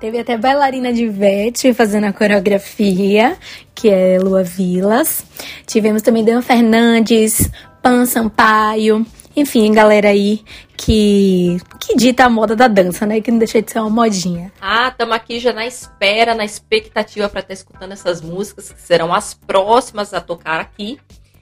Teve 0.06 0.20
até 0.20 0.38
bailarina 0.38 0.94
de 0.94 1.08
Vete 1.08 1.74
fazendo 1.74 2.04
a 2.04 2.14
coreografia, 2.14 3.36
que 3.74 3.90
é 3.90 4.20
Lua 4.20 4.44
Vilas. 4.44 5.26
Tivemos 5.66 6.04
também 6.04 6.24
Dan 6.24 6.44
Fernandes, 6.44 7.50
Pan 7.82 8.06
Sampaio, 8.06 9.04
enfim, 9.36 9.74
galera 9.74 10.10
aí 10.10 10.44
que, 10.78 11.58
que 11.80 11.96
dita 11.96 12.24
a 12.26 12.30
moda 12.30 12.56
da 12.56 12.68
dança, 12.68 13.04
né? 13.08 13.20
Que 13.20 13.32
não 13.32 13.40
deixa 13.40 13.60
de 13.64 13.72
ser 13.72 13.80
uma 13.80 13.90
modinha. 13.90 14.54
Ah, 14.62 14.90
estamos 14.90 15.16
aqui 15.16 15.40
já 15.40 15.52
na 15.52 15.66
espera, 15.66 16.36
na 16.36 16.46
expectativa 16.46 17.28
para 17.28 17.40
estar 17.40 17.54
escutando 17.54 17.94
essas 17.94 18.22
músicas, 18.22 18.72
que 18.72 18.80
serão 18.80 19.12
as 19.12 19.34
próximas 19.34 20.14
a 20.14 20.22
tocar 20.22 20.60
aqui. 20.60 21.00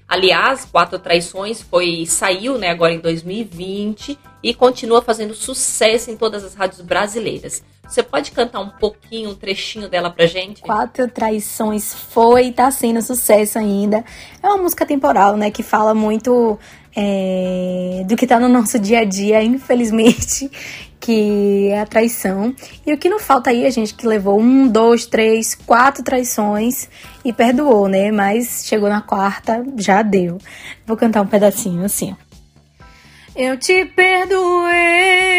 Aliás, 0.08 0.64
Quatro 0.64 0.98
Traições 1.00 1.62
foi 1.62 2.06
saiu, 2.06 2.58
né, 2.58 2.70
agora 2.70 2.94
em 2.94 3.00
2020 3.00 4.18
e 4.42 4.54
continua 4.54 5.02
fazendo 5.02 5.34
sucesso 5.34 6.10
em 6.10 6.16
todas 6.16 6.46
as 6.46 6.56
rádios 6.56 6.80
brasileiras. 6.80 7.62
Você 7.88 8.02
pode 8.02 8.32
cantar 8.32 8.60
um 8.62 8.70
pouquinho, 8.70 9.32
um 9.32 9.36
trechinho 9.36 9.90
dela 9.90 10.10
pra 10.10 10.26
gente? 10.26 10.62
Quatro 10.62 11.08
Traições 11.08 11.94
foi 11.94 12.48
e 12.48 12.52
tá 12.52 12.72
sendo 12.72 13.02
sucesso 13.02 13.60
ainda. 13.60 14.04
É 14.42 14.48
uma 14.48 14.58
música 14.58 14.86
temporal, 14.86 15.38
né, 15.38 15.52
que 15.52 15.62
fala 15.62 15.94
muito 15.94 16.58
é, 16.96 18.04
do 18.08 18.16
que 18.16 18.26
tá 18.26 18.40
no 18.40 18.48
nosso 18.48 18.80
dia 18.80 19.02
a 19.02 19.04
dia, 19.04 19.44
infelizmente, 19.44 20.50
que 21.00 21.68
é 21.70 21.82
a 21.82 21.86
traição. 21.86 22.56
E 22.86 22.94
o 22.94 22.98
que 22.98 23.10
não 23.10 23.20
falta 23.20 23.50
aí, 23.50 23.66
a 23.66 23.70
gente 23.70 23.94
que 23.94 24.08
levou 24.08 24.40
um, 24.40 24.68
dois, 24.68 25.06
três, 25.06 25.54
quatro 25.54 26.04
traições 26.04 26.90
e 27.26 27.34
perdoou, 27.34 27.88
né? 27.90 28.12
Mas 28.12 28.66
chegou 28.66 28.90
na 28.90 29.02
quarta, 29.02 29.64
já 29.78 30.02
deu. 30.02 30.38
Vou 30.86 30.96
cantar 30.96 31.22
um 31.22 31.28
pedacinho 31.28 31.84
assim, 31.84 32.16
ó. 32.18 32.24
Eu 33.36 33.58
te 33.58 33.84
perdoei 33.86 35.34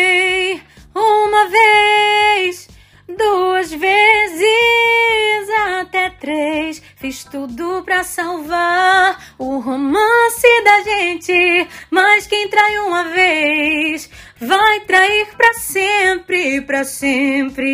uma 0.94 1.48
vez, 1.48 2.68
duas 3.08 3.70
vezes, 3.72 4.44
até 5.80 6.10
três. 6.10 6.80
Fiz 6.96 7.24
tudo 7.24 7.82
pra 7.82 8.04
salvar 8.04 9.34
o 9.38 9.58
romance 9.58 10.62
da 10.64 10.82
gente. 10.82 11.68
Mas 11.90 12.26
quem 12.26 12.48
trai 12.48 12.78
uma 12.78 13.04
vez 13.04 14.08
vai 14.40 14.80
trair 14.80 15.26
pra 15.36 15.54
sempre, 15.54 16.60
pra 16.62 16.84
sempre. 16.84 17.64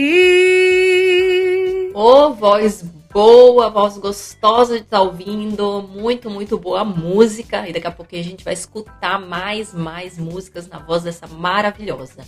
Ô, 1.94 2.32
voz 2.32 2.82
boa, 3.12 3.68
voz 3.68 3.98
gostosa 3.98 4.76
de 4.76 4.84
estar 4.84 5.02
ouvindo, 5.02 5.82
muito, 5.82 6.30
muito 6.30 6.56
boa 6.58 6.84
música. 6.84 7.68
E 7.68 7.72
daqui 7.72 7.86
a 7.86 7.92
pouquinho 7.92 8.22
a 8.22 8.24
gente 8.24 8.44
vai 8.44 8.54
escutar 8.54 9.20
mais, 9.20 9.74
mais 9.74 10.16
músicas 10.18 10.68
na 10.68 10.78
voz 10.78 11.02
dessa 11.02 11.26
maravilhosa. 11.26 12.24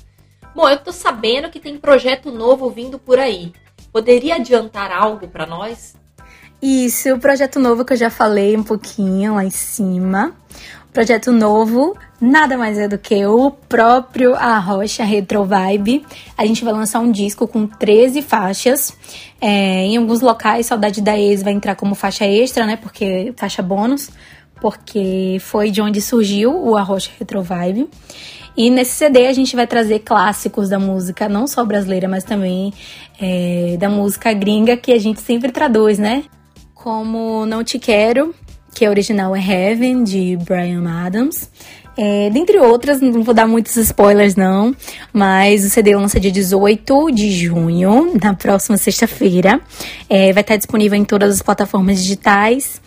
Bom, 0.54 0.68
eu 0.68 0.78
tô 0.78 0.92
sabendo 0.92 1.50
que 1.50 1.58
tem 1.58 1.78
projeto 1.78 2.30
novo 2.30 2.70
vindo 2.70 2.98
por 2.98 3.18
aí. 3.18 3.52
Poderia 3.92 4.36
adiantar 4.36 4.90
algo 4.92 5.28
para 5.28 5.46
nós? 5.46 5.94
Isso, 6.60 7.12
o 7.14 7.18
projeto 7.18 7.58
novo 7.58 7.84
que 7.84 7.92
eu 7.92 7.96
já 7.96 8.10
falei 8.10 8.56
um 8.56 8.62
pouquinho 8.62 9.34
lá 9.34 9.44
em 9.44 9.50
cima. 9.50 10.32
O 10.88 10.92
projeto 10.92 11.32
novo 11.32 11.96
nada 12.20 12.56
mais 12.56 12.78
é 12.78 12.86
do 12.86 12.96
que 12.96 13.26
o 13.26 13.50
próprio 13.50 14.34
Arrocha 14.36 15.02
Retro 15.02 15.44
Vibe. 15.44 16.06
A 16.38 16.46
gente 16.46 16.64
vai 16.64 16.72
lançar 16.72 17.00
um 17.00 17.10
disco 17.10 17.48
com 17.48 17.66
13 17.66 18.22
faixas. 18.22 18.96
É, 19.40 19.86
em 19.86 19.96
alguns 19.96 20.20
locais, 20.20 20.66
Saudade 20.66 21.00
da 21.00 21.18
Ex 21.18 21.42
vai 21.42 21.52
entrar 21.52 21.74
como 21.74 21.94
faixa 21.96 22.24
extra, 22.24 22.64
né? 22.64 22.76
Porque 22.76 23.32
faixa 23.36 23.60
bônus, 23.60 24.10
porque 24.62 25.38
foi 25.40 25.72
de 25.72 25.82
onde 25.82 26.00
surgiu 26.00 26.56
o 26.56 26.76
Arrocha 26.76 27.10
Retro 27.18 27.42
Vibe. 27.42 27.90
E 28.56 28.70
nesse 28.70 28.92
CD 28.92 29.26
a 29.26 29.32
gente 29.32 29.56
vai 29.56 29.66
trazer 29.66 29.98
clássicos 29.98 30.68
da 30.68 30.78
música, 30.78 31.28
não 31.28 31.48
só 31.48 31.64
brasileira, 31.64 32.06
mas 32.06 32.22
também 32.22 32.72
é, 33.20 33.76
da 33.76 33.88
música 33.88 34.32
gringa 34.32 34.76
que 34.76 34.92
a 34.92 35.00
gente 35.00 35.20
sempre 35.20 35.50
traduz, 35.50 35.98
né? 35.98 36.22
Como 36.74 37.44
Não 37.44 37.64
Te 37.64 37.76
Quero, 37.76 38.32
que 38.72 38.86
a 38.86 38.90
original 38.90 39.34
é 39.34 39.40
Heaven, 39.40 40.04
de 40.04 40.38
Brian 40.44 40.88
Adams. 40.88 41.50
É, 41.96 42.30
dentre 42.30 42.58
outras, 42.58 43.00
não 43.00 43.22
vou 43.22 43.34
dar 43.34 43.46
muitos 43.46 43.76
spoilers 43.76 44.36
não, 44.36 44.74
mas 45.12 45.64
o 45.64 45.70
CD 45.70 45.94
lança 45.94 46.20
dia 46.20 46.30
18 46.30 47.10
de 47.10 47.30
junho, 47.32 48.12
na 48.22 48.32
próxima 48.32 48.76
sexta-feira. 48.76 49.60
É, 50.08 50.32
vai 50.32 50.42
estar 50.42 50.56
disponível 50.56 50.96
em 50.96 51.04
todas 51.04 51.34
as 51.34 51.42
plataformas 51.42 52.00
digitais. 52.00 52.80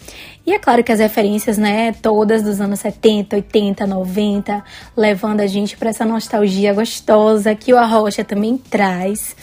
E 0.45 0.53
é 0.53 0.59
claro 0.59 0.83
que 0.83 0.91
as 0.91 0.99
referências, 0.99 1.57
né, 1.57 1.91
todas 1.93 2.43
dos 2.43 2.61
anos 2.61 2.79
70, 2.79 3.35
80, 3.35 3.87
90, 3.87 4.63
levando 4.95 5.41
a 5.41 5.47
gente 5.47 5.75
para 5.75 5.89
essa 5.89 6.05
nostalgia 6.05 6.73
gostosa 6.73 7.55
que 7.55 7.73
o 7.73 7.77
Arrocha 7.77 8.23
também 8.23 8.57
traz. 8.57 9.35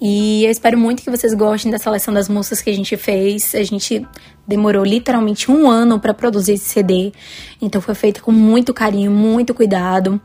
E 0.00 0.44
eu 0.44 0.50
espero 0.50 0.76
muito 0.76 1.02
que 1.02 1.10
vocês 1.10 1.32
gostem 1.34 1.72
da 1.72 1.78
seleção 1.78 2.12
das 2.12 2.28
músicas 2.28 2.60
que 2.60 2.70
a 2.70 2.74
gente 2.74 2.96
fez. 2.96 3.54
A 3.54 3.62
gente 3.62 4.06
demorou 4.46 4.84
literalmente 4.84 5.50
um 5.50 5.68
ano 5.68 5.98
para 5.98 6.12
produzir 6.12 6.52
esse 6.52 6.66
CD, 6.66 7.12
então 7.60 7.80
foi 7.80 7.94
feito 7.94 8.22
com 8.22 8.30
muito 8.30 8.74
carinho, 8.74 9.10
muito 9.10 9.54
cuidado. 9.54 10.20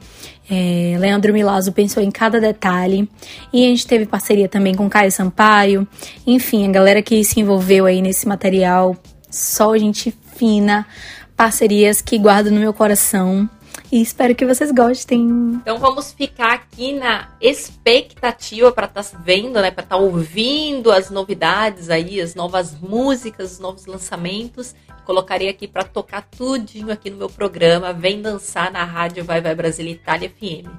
É, 0.51 0.97
Leandro 0.99 1.31
Milazzo 1.31 1.71
pensou 1.71 2.03
em 2.03 2.11
cada 2.11 2.39
detalhe 2.39 3.07
e 3.53 3.65
a 3.65 3.69
gente 3.69 3.87
teve 3.87 4.05
parceria 4.05 4.49
também 4.49 4.75
com 4.75 4.89
Caio 4.89 5.11
Sampaio. 5.11 5.87
Enfim, 6.27 6.67
a 6.67 6.71
galera 6.71 7.01
que 7.01 7.23
se 7.23 7.39
envolveu 7.39 7.85
aí 7.85 8.01
nesse 8.01 8.27
material, 8.27 8.97
só 9.29 9.77
gente 9.77 10.11
fina, 10.35 10.85
parcerias 11.35 12.01
que 12.01 12.17
guardo 12.17 12.51
no 12.51 12.59
meu 12.59 12.73
coração. 12.73 13.49
E 13.91 14.01
espero 14.01 14.35
que 14.35 14.45
vocês 14.45 14.71
gostem. 14.71 15.21
Então 15.61 15.79
vamos 15.79 16.11
ficar 16.11 16.53
aqui 16.53 16.93
na 16.93 17.29
expectativa 17.41 18.71
para 18.71 18.85
estar 18.85 19.03
tá 19.03 19.17
vendo, 19.23 19.59
né, 19.59 19.71
para 19.71 19.83
estar 19.83 19.95
tá 19.95 20.01
ouvindo 20.01 20.91
as 20.91 21.09
novidades 21.09 21.89
aí, 21.89 22.21
as 22.21 22.35
novas 22.35 22.79
músicas, 22.79 23.53
os 23.53 23.59
novos 23.59 23.85
lançamentos. 23.87 24.75
Colocarei 25.05 25.49
aqui 25.49 25.67
para 25.67 25.83
tocar 25.83 26.21
tudinho 26.21 26.91
aqui 26.91 27.09
no 27.09 27.17
meu 27.17 27.29
programa. 27.29 27.91
Vem 27.91 28.21
dançar 28.21 28.71
na 28.71 28.83
rádio 28.83 29.23
Vai 29.23 29.41
Vai 29.41 29.55
Brasília 29.55 29.91
Itália 29.91 30.29
FM. 30.29 30.69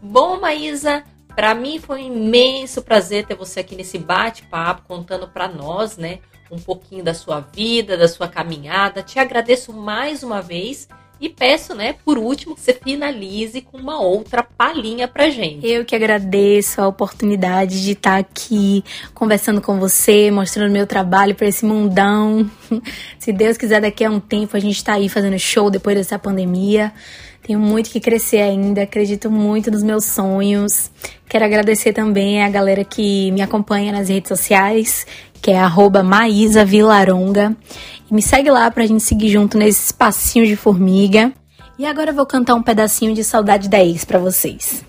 Bom, 0.00 0.40
Maísa, 0.40 1.02
para 1.34 1.54
mim 1.56 1.80
foi 1.80 2.02
um 2.02 2.14
imenso 2.14 2.82
prazer 2.82 3.26
ter 3.26 3.34
você 3.34 3.60
aqui 3.60 3.74
nesse 3.74 3.98
bate-papo 3.98 4.82
contando 4.86 5.26
para 5.26 5.48
nós, 5.48 5.96
né, 5.96 6.20
um 6.52 6.58
pouquinho 6.58 7.02
da 7.02 7.14
sua 7.14 7.40
vida, 7.40 7.96
da 7.96 8.06
sua 8.06 8.28
caminhada. 8.28 9.02
Te 9.02 9.18
agradeço 9.18 9.72
mais 9.72 10.22
uma 10.22 10.42
vez 10.42 10.86
e 11.22 11.28
peço, 11.28 11.72
né, 11.72 11.94
por 12.04 12.18
último, 12.18 12.56
que 12.56 12.60
você 12.60 12.74
finalize 12.74 13.60
com 13.60 13.78
uma 13.78 14.00
outra 14.00 14.42
palhinha 14.42 15.06
pra 15.06 15.30
gente. 15.30 15.64
Eu 15.64 15.84
que 15.84 15.94
agradeço 15.94 16.82
a 16.82 16.88
oportunidade 16.88 17.80
de 17.80 17.92
estar 17.92 18.18
aqui 18.18 18.82
conversando 19.14 19.60
com 19.60 19.78
você, 19.78 20.32
mostrando 20.32 20.72
meu 20.72 20.84
trabalho 20.84 21.34
para 21.36 21.46
esse 21.46 21.64
mundão. 21.64 22.50
Se 23.20 23.32
Deus 23.32 23.56
quiser, 23.56 23.80
daqui 23.80 24.04
a 24.04 24.10
um 24.10 24.18
tempo 24.18 24.56
a 24.56 24.60
gente 24.60 24.82
tá 24.82 24.94
aí 24.94 25.08
fazendo 25.08 25.38
show 25.38 25.70
depois 25.70 25.96
dessa 25.96 26.18
pandemia. 26.18 26.92
Tenho 27.44 27.58
muito 27.58 27.90
que 27.90 27.98
crescer 27.98 28.40
ainda, 28.40 28.82
acredito 28.82 29.30
muito 29.30 29.70
nos 29.70 29.82
meus 29.82 30.04
sonhos. 30.04 30.90
Quero 31.28 31.44
agradecer 31.44 31.92
também 31.92 32.42
a 32.42 32.48
galera 32.48 32.84
que 32.84 33.32
me 33.32 33.42
acompanha 33.42 33.90
nas 33.90 34.08
redes 34.08 34.28
sociais, 34.28 35.04
que 35.40 35.50
é 35.50 35.58
arroba 35.58 36.04
Vilaronga. 36.64 37.56
Me 38.08 38.22
segue 38.22 38.50
lá 38.50 38.70
pra 38.70 38.86
gente 38.86 39.02
seguir 39.02 39.28
junto 39.28 39.58
nesse 39.58 39.86
espacinho 39.86 40.46
de 40.46 40.54
formiga. 40.54 41.32
E 41.78 41.84
agora 41.84 42.10
eu 42.10 42.14
vou 42.14 42.26
cantar 42.26 42.54
um 42.54 42.62
pedacinho 42.62 43.12
de 43.12 43.24
Saudade 43.24 43.68
da 43.68 43.82
Ex 43.82 44.04
pra 44.04 44.18
vocês. 44.18 44.84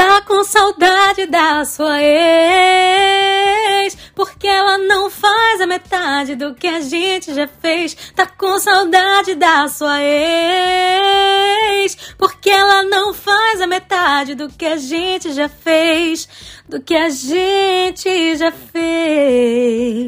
Tá 0.00 0.22
com 0.22 0.42
saudade 0.42 1.26
da 1.26 1.62
sua 1.66 2.02
ex, 2.02 3.94
porque 4.14 4.46
ela 4.46 4.78
não 4.78 5.10
faz 5.10 5.60
a 5.60 5.66
metade 5.66 6.34
do 6.34 6.54
que 6.54 6.66
a 6.66 6.80
gente 6.80 7.34
já 7.34 7.46
fez. 7.46 7.94
Tá 8.16 8.24
com 8.26 8.58
saudade 8.58 9.34
da 9.34 9.68
sua 9.68 10.00
ex, 10.02 11.98
porque 12.16 12.48
ela 12.48 12.82
não 12.84 13.12
faz 13.12 13.60
a 13.60 13.66
metade 13.66 14.34
do 14.34 14.48
que 14.48 14.64
a 14.64 14.78
gente 14.78 15.34
já 15.34 15.50
fez, 15.50 16.26
do 16.66 16.80
que 16.80 16.96
a 16.96 17.10
gente 17.10 18.38
já 18.38 18.50
fez. 18.50 20.00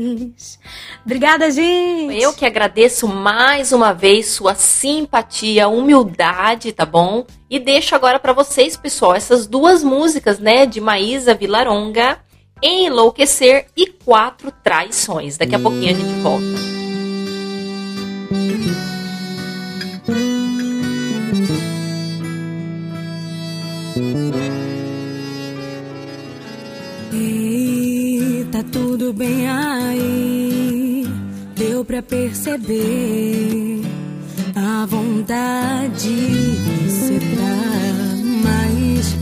Obrigada, 1.04 1.50
gente. 1.50 2.16
Eu 2.16 2.32
que 2.32 2.46
agradeço 2.46 3.08
mais 3.08 3.72
uma 3.72 3.92
vez 3.92 4.28
sua 4.28 4.54
simpatia, 4.54 5.68
humildade, 5.68 6.72
tá 6.72 6.86
bom? 6.86 7.26
E 7.50 7.58
deixo 7.58 7.94
agora 7.94 8.20
para 8.20 8.32
vocês, 8.32 8.76
pessoal, 8.76 9.14
essas 9.14 9.46
duas 9.46 9.82
músicas, 9.82 10.38
né, 10.38 10.64
de 10.64 10.80
Maísa 10.80 11.34
Vilaronga, 11.34 12.18
Enlouquecer 12.62 13.66
e 13.76 13.88
Quatro 13.88 14.52
Traições. 14.62 15.36
Daqui 15.36 15.56
a 15.56 15.58
pouquinho 15.58 15.90
a 15.90 15.98
gente 15.98 16.20
volta. 16.20 16.46
Ei, 27.12 28.46
tá 28.52 28.62
tudo 28.72 29.12
bem 29.12 29.48
aí 29.48 30.81
deu 31.82 31.84
pra 31.84 32.02
perceber 32.02 33.82
a 34.54 34.86
vontade 34.86 36.08
que 36.08 36.90
cê 36.90 37.18
dá, 37.18 37.54
mas 38.44 39.16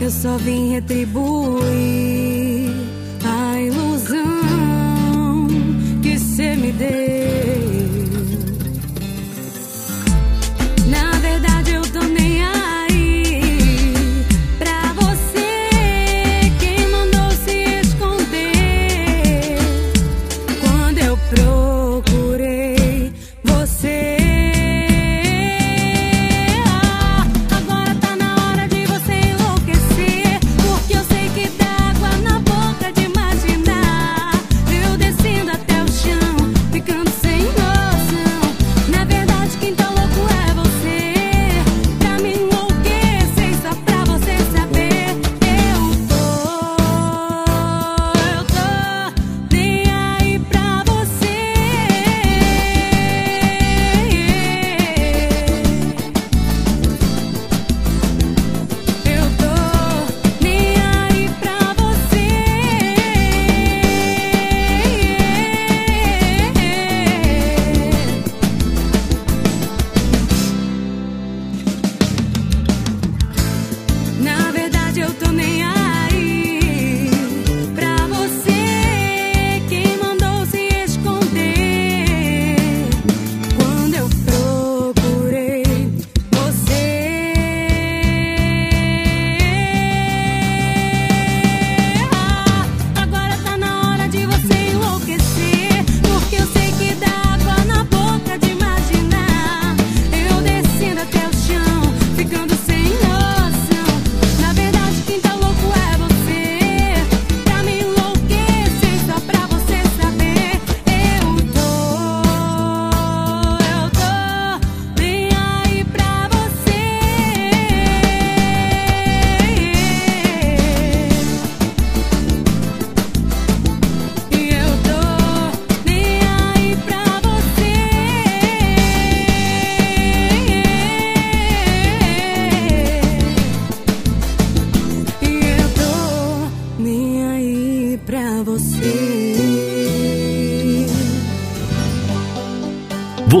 eu 0.00 0.10
só 0.10 0.36
vim 0.38 0.72
retribuir 0.72 1.64
a 3.24 3.60
ilusão 3.60 5.46
que 6.02 6.18
cê 6.18 6.56
me 6.56 6.72
deu. 6.72 7.85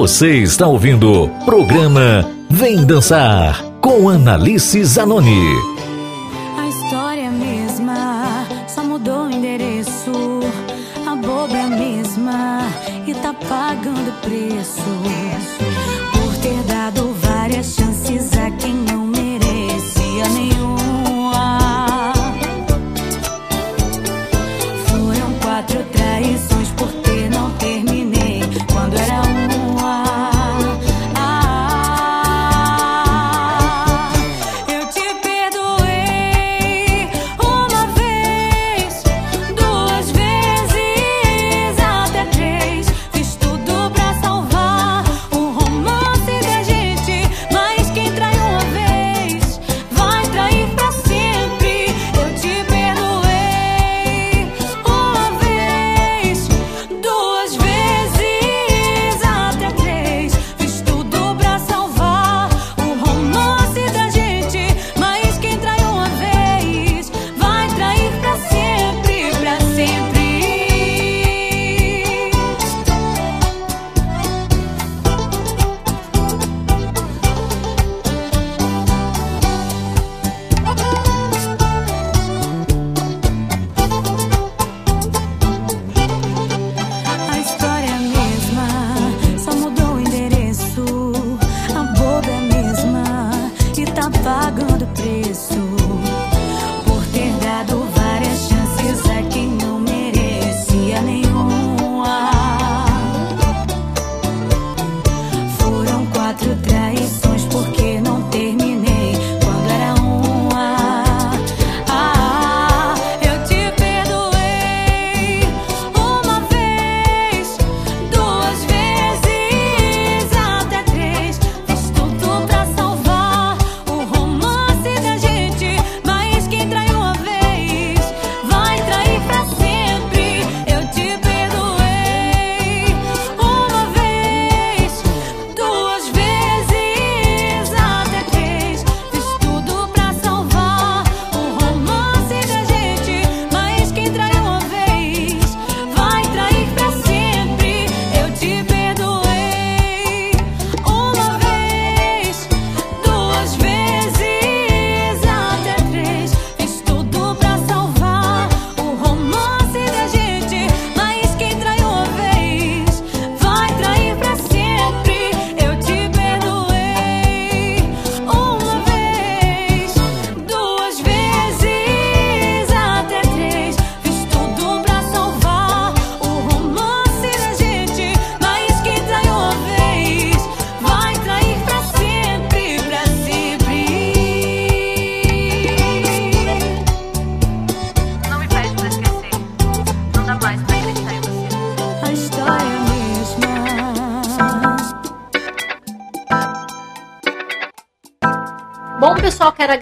Você 0.06 0.36
está 0.36 0.68
ouvindo 0.68 1.24
o 1.24 1.28
programa 1.44 2.24
Vem 2.48 2.86
Dançar 2.86 3.60
com 3.80 4.08
Analice 4.08 4.84
Zanoni. 4.84 5.44
A 6.56 6.68
história 6.68 7.22
é 7.22 7.26
a 7.26 7.30
mesma, 7.32 8.46
só 8.68 8.84
mudou 8.84 9.24
o 9.26 9.30
endereço. 9.32 10.12
A 11.04 11.16
boba 11.16 11.56
é 11.56 11.62
a 11.62 11.66
mesma 11.66 12.60
e 13.04 13.14
tá 13.14 13.34
pagando 13.34 14.12
preço. 14.20 15.25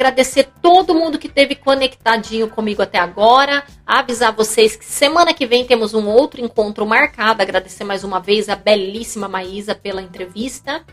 Agradecer 0.05 0.49
todo 0.61 0.95
mundo 0.95 1.19
que 1.19 1.27
esteve 1.27 1.55
conectadinho 1.55 2.49
comigo 2.49 2.83
até 2.83 2.99
agora. 2.99 3.65
Avisar 3.87 4.35
vocês 4.35 4.77
que 4.77 4.85
semana 4.85 5.33
que 5.33 5.47
vem 5.47 5.65
temos 5.65 5.95
um 5.95 6.07
outro 6.07 6.43
encontro 6.43 6.85
marcado. 6.85 7.41
Agradecer 7.41 7.85
mais 7.85 8.05
uma 8.05 8.21
vez 8.21 8.51
a 8.51 8.55
belíssima 8.55 9.29
Maísa 9.29 9.75
pela 9.75 10.03
entrevista. 10.03 10.85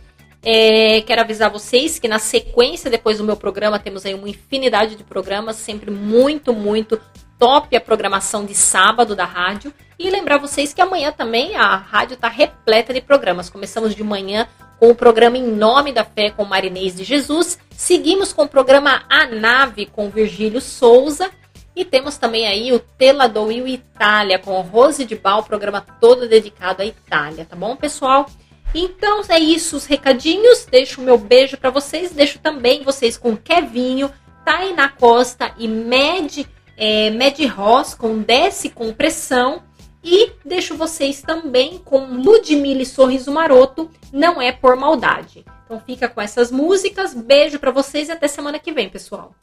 É, 0.42 1.02
quero 1.02 1.22
avisar 1.22 1.52
vocês 1.52 2.00
que 2.00 2.08
na 2.08 2.20
sequência, 2.20 2.90
depois 2.90 3.18
do 3.18 3.24
meu 3.24 3.36
programa, 3.36 3.78
temos 3.78 4.06
aí 4.06 4.14
uma 4.14 4.30
infinidade 4.30 4.96
de 4.96 5.04
programas, 5.04 5.58
sempre 5.58 5.92
muito, 5.92 6.54
muito 6.54 7.00
top 7.38 7.76
a 7.76 7.82
programação 7.82 8.46
de 8.46 8.56
sábado 8.56 9.14
da 9.14 9.26
rádio. 9.26 9.74
E 10.00 10.10
lembrar 10.10 10.38
vocês 10.38 10.74
que 10.74 10.82
amanhã 10.82 11.12
também 11.12 11.56
a 11.56 11.76
rádio 11.76 12.14
está 12.14 12.30
repleta 12.30 12.94
de 12.94 13.02
programas. 13.02 13.50
Começamos 13.50 13.94
de 13.94 14.04
manhã 14.04 14.48
com 14.82 14.90
o 14.90 14.96
programa 14.96 15.38
Em 15.38 15.46
Nome 15.46 15.94
da 15.94 16.04
Fé 16.04 16.32
com 16.32 16.44
Marinês 16.44 16.96
de 16.96 17.04
Jesus. 17.04 17.60
Seguimos 17.70 18.34
com 18.34 18.46
o 18.46 18.48
programa 18.48 19.04
A 19.08 19.28
Nave 19.28 19.86
com 19.86 20.10
Virgílio 20.10 20.60
Souza. 20.60 21.30
E 21.76 21.86
temos 21.86 22.18
também 22.18 22.48
aí 22.48 22.74
o 22.74 22.80
Tela 22.80 23.30
do 23.30 23.44
Will 23.44 23.68
Itália 23.68 24.40
com 24.40 24.60
Rose 24.62 25.06
de 25.06 25.16
Bal, 25.16 25.44
programa 25.44 25.86
todo 26.02 26.28
dedicado 26.28 26.82
à 26.82 26.86
Itália, 26.86 27.46
tá 27.46 27.56
bom, 27.56 27.76
pessoal? 27.76 28.26
Então 28.74 29.22
é 29.30 29.38
isso, 29.38 29.78
os 29.78 29.86
recadinhos. 29.86 30.66
Deixo 30.66 31.00
o 31.00 31.04
meu 31.04 31.18
beijo 31.20 31.58
para 31.58 31.70
vocês. 31.70 32.10
Deixo 32.10 32.40
também 32.40 32.82
vocês 32.82 33.18
com 33.18 33.38
Kevinho, 33.38 34.12
Tainá 34.44 34.90
Costa 34.90 35.54
e 35.60 35.68
Med, 35.68 36.48
é, 36.76 37.12
Med 37.12 37.46
Ross 37.46 37.94
com 37.94 38.18
Desce 38.18 38.72
com 38.72 38.92
Pressão. 38.92 39.62
E 40.04 40.32
deixo 40.44 40.76
vocês 40.76 41.22
também 41.22 41.78
com 41.78 42.06
Ludmilla 42.06 42.82
e 42.82 42.86
Sorriso 42.86 43.32
Maroto, 43.32 43.90
Não 44.12 44.42
É 44.42 44.52
Por 44.52 44.76
Maldade. 44.76 45.46
Então 45.66 45.80
fica 45.80 46.10
com 46.10 46.20
essas 46.20 46.52
músicas. 46.52 47.14
Beijo 47.14 47.60
para 47.60 47.72
vocês 47.72 48.10
e 48.10 48.12
até 48.12 48.28
semana 48.28 48.60
que 48.60 48.72
vem, 48.72 48.90
pessoal. 48.90 49.36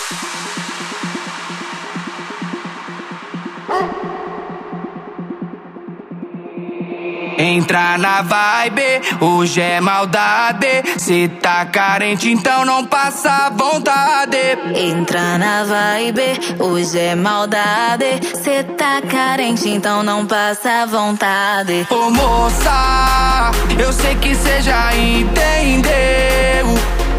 Entra 7.41 7.97
na 7.97 8.21
vibe, 8.21 9.01
hoje 9.21 9.61
é 9.61 9.81
maldade. 9.81 10.67
Cê 10.99 11.29
tá 11.41 11.65
carente, 11.67 12.29
então 12.29 12.65
não 12.65 12.85
passa 12.85 13.49
vontade. 13.51 14.37
Entra 14.75 15.39
na 15.39 15.63
vibe, 15.63 16.59
hoje 16.59 16.99
é 16.99 17.15
maldade. 17.15 18.21
Cê 18.43 18.65
tá 18.65 19.01
carente, 19.03 19.69
então 19.69 20.03
não 20.03 20.27
passa 20.27 20.85
vontade. 20.87 21.87
Ô 21.89 22.11
moça, 22.11 23.53
eu 23.79 23.93
sei 23.93 24.17
que 24.17 24.35
cê 24.35 24.61
já 24.61 24.93
entendeu. 24.97 26.67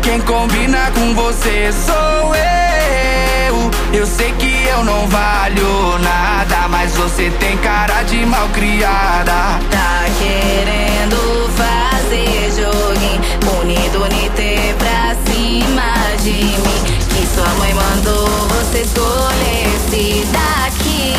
Quem 0.02 0.20
combina 0.20 0.92
com 0.92 1.14
você 1.16 1.72
sou 1.72 2.36
eu. 2.36 3.59
Eu 3.92 4.06
sei 4.06 4.32
que 4.34 4.68
eu 4.68 4.84
não 4.84 5.08
valho 5.08 5.98
nada, 6.00 6.68
mas 6.70 6.96
você 6.96 7.32
tem 7.40 7.58
cara 7.58 8.04
de 8.04 8.24
malcriada. 8.24 9.60
Tá 9.72 10.06
querendo 10.20 11.50
fazer 11.58 12.52
joguinho. 12.52 13.20
Unido 13.62 14.04
unité 14.04 14.76
pra 14.78 15.16
cima 15.26 15.92
de 16.22 16.32
mim. 16.32 16.84
Que 17.10 17.28
sua 17.36 17.50
mãe 17.56 17.74
mandou 17.74 18.28
você 18.50 18.82
escolher 18.82 19.76
esse 19.76 20.26
daqui. 20.28 21.16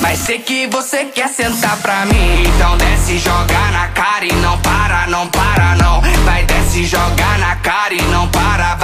Mas 0.00 0.20
sei 0.20 0.38
que 0.38 0.68
você 0.68 1.06
quer 1.06 1.28
sentar 1.28 1.76
pra 1.78 2.06
mim. 2.06 2.44
Então 2.46 2.76
desce, 2.78 3.18
joga 3.18 3.70
na 3.72 3.88
cara 3.88 4.24
e 4.24 4.32
não 4.34 4.56
para, 4.58 5.08
não 5.08 5.26
para 5.26 5.74
não. 5.74 6.00
Vai 6.24 6.44
desce, 6.44 6.84
joga 6.86 7.38
na 7.38 7.56
cara 7.56 7.92
e 7.92 8.02
não 8.02 8.28
para, 8.28 8.76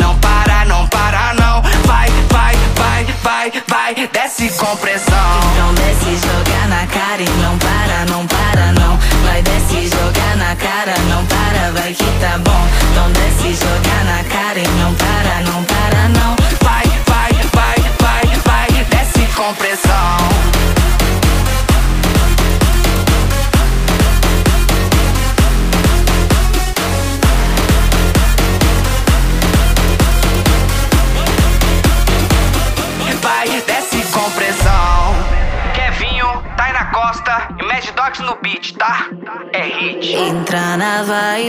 não 0.00 0.16
para, 0.18 0.64
não 0.64 0.86
para 0.88 1.34
não. 1.34 1.62
Vai, 1.86 2.08
vai, 2.30 2.54
vai, 2.74 3.06
vai, 3.22 3.52
vai, 3.68 4.08
desce 4.12 4.48
com 4.50 4.76
pressão. 4.76 5.40
Então 5.52 5.74
desce, 5.74 6.26
joga 6.26 6.66
na 6.68 6.86
cara 6.86 7.22
e 7.22 7.30
não 7.42 7.58
para, 7.58 8.06
não 8.10 8.26
para 8.26 8.72
não. 8.72 8.98
Vai 9.24 9.42
desce, 9.42 9.88
joga 9.88 10.36
na 10.36 10.56
cara, 10.56 10.94
não 11.08 11.24
para, 11.26 11.72
vai 11.72 11.92
que 11.92 12.04
tá 12.20 12.38
bom. 12.38 12.68
Então 12.90 13.10
desce, 13.12 13.54
joga 13.54 14.04
na 14.04 14.24
cara 14.24 14.58
e 14.58 14.68
não 14.68 14.94
para 14.94 15.19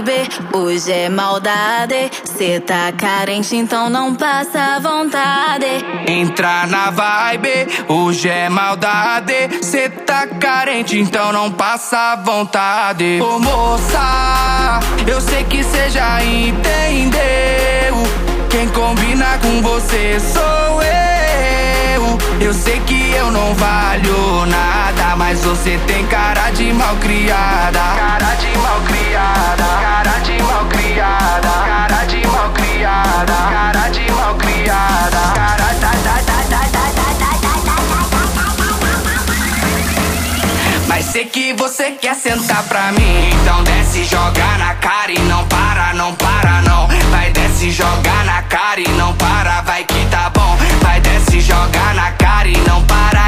vibe, 0.02 0.30
hoje 0.54 0.92
é 0.92 1.10
maldade. 1.10 2.12
Cê 2.24 2.60
tá 2.60 2.92
carente, 2.92 3.56
então 3.56 3.90
não 3.90 4.16
passa 4.16 4.80
vontade. 4.80 5.66
Entra 6.08 6.66
na 6.68 6.90
vibe, 6.90 7.68
hoje 7.88 8.28
é 8.28 8.50
maldade. 8.50 9.64
Cê 9.64 9.90
tá 9.90 10.28
carente, 10.28 10.98
então 11.00 11.32
não 11.32 11.52
passa 11.52 12.16
vontade. 12.18 13.22
Ô 13.22 13.40
moça, 13.40 14.80
eu 15.08 15.22
sei 15.22 15.44
que 15.44 15.64
cê 15.64 15.90
já 15.90 16.24
entendeu. 16.24 17.22
Quem 18.50 18.68
combina 18.70 19.38
com 19.42 19.62
você 19.62 20.20
sou 20.20 20.82
eu. 20.82 20.92
Eu 22.42 22.54
sei 22.54 22.80
que 22.82 23.12
eu 23.12 23.32
não 23.32 23.54
valho 23.54 24.46
nada, 24.48 24.91
mas 25.32 25.46
você 25.46 25.80
tem 25.88 26.06
cara 26.08 26.50
de 26.52 26.74
mal 26.74 26.94
criada. 26.98 27.80
Cara 27.80 28.36
de 28.36 28.58
mal 28.58 28.82
criada, 28.82 29.64
cara 29.64 30.20
de 30.20 30.44
mal 30.44 30.66
criada, 30.66 31.48
cara 31.48 32.06
de 32.06 32.28
mal 32.28 32.50
criada, 32.50 33.34
cara 33.34 33.90
de 33.90 34.12
mal 34.12 34.36
criada, 34.36 35.18
cara 35.34 35.74
da 35.80 35.92
da 35.92 36.16
da 36.22 36.42
da 36.50 36.64
da 36.68 36.92
da 37.14 37.32
Mas 40.90 41.06
sei 41.06 41.24
que 41.24 41.54
você 41.54 41.92
quer 41.92 42.16
sentar 42.16 42.64
pra 42.64 42.92
mim, 42.92 43.30
então 43.42 43.64
desce, 43.64 44.04
joga 44.04 44.58
na 44.58 44.76
cara 44.76 45.14
e 45.14 45.20
não 45.20 45.48
para, 45.48 45.94
não 45.94 46.14
para 46.14 46.62
não. 46.64 46.88
Vai 47.10 47.32
desce, 47.32 47.72
joga 47.72 48.24
na 48.26 48.42
cara 48.44 48.82
e 48.82 48.90
não 48.90 49.14
para, 49.14 49.62
vai 49.62 49.86
que 49.86 50.06
tá 50.08 50.30
bom. 50.30 50.58
Vai 50.82 51.00
desce, 51.00 51.40
joga 51.40 51.94
na 51.94 52.12
cara 52.12 52.50
e 52.50 52.58
não 52.68 52.84
para 52.84 53.21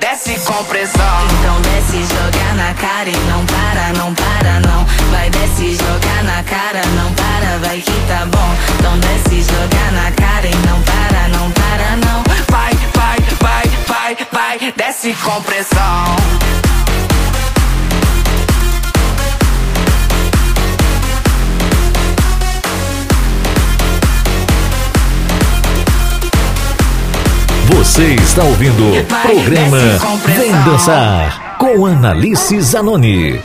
desce 0.00 0.38
com 0.40 0.64
pressão. 0.64 1.26
Então 1.38 1.60
desce, 1.60 2.04
joga 2.14 2.54
na 2.54 2.74
cara 2.74 3.08
e 3.08 3.16
não 3.30 3.44
para, 3.46 3.92
não 3.98 4.14
para 4.14 4.60
não. 4.60 4.84
Vai 5.10 5.30
desce, 5.30 5.74
joga 5.74 6.22
na 6.22 6.42
cara, 6.44 6.82
não 6.96 7.12
para, 7.14 7.58
vai 7.58 7.80
que 7.80 8.06
tá 8.06 8.26
bom. 8.26 8.56
Então 8.78 8.98
desce, 8.98 9.42
joga 9.42 9.90
na 9.92 10.10
cara 10.12 10.46
e 10.46 10.56
não 10.66 10.80
para, 10.82 11.28
não 11.28 11.50
para 11.50 11.96
não. 11.96 12.22
Vai, 12.48 12.72
vai, 12.94 13.18
vai, 13.40 13.68
vai, 13.86 14.16
vai, 14.30 14.72
desce 14.76 15.12
com 15.14 15.42
pressão. 15.42 16.61
Você 27.92 28.14
está 28.14 28.42
ouvindo 28.42 28.88
o 28.88 29.04
programa 29.04 29.76
Vem 30.24 30.50
Dançar 30.62 31.58
com 31.58 31.84
Analice 31.84 32.58
Zanoni. 32.58 33.38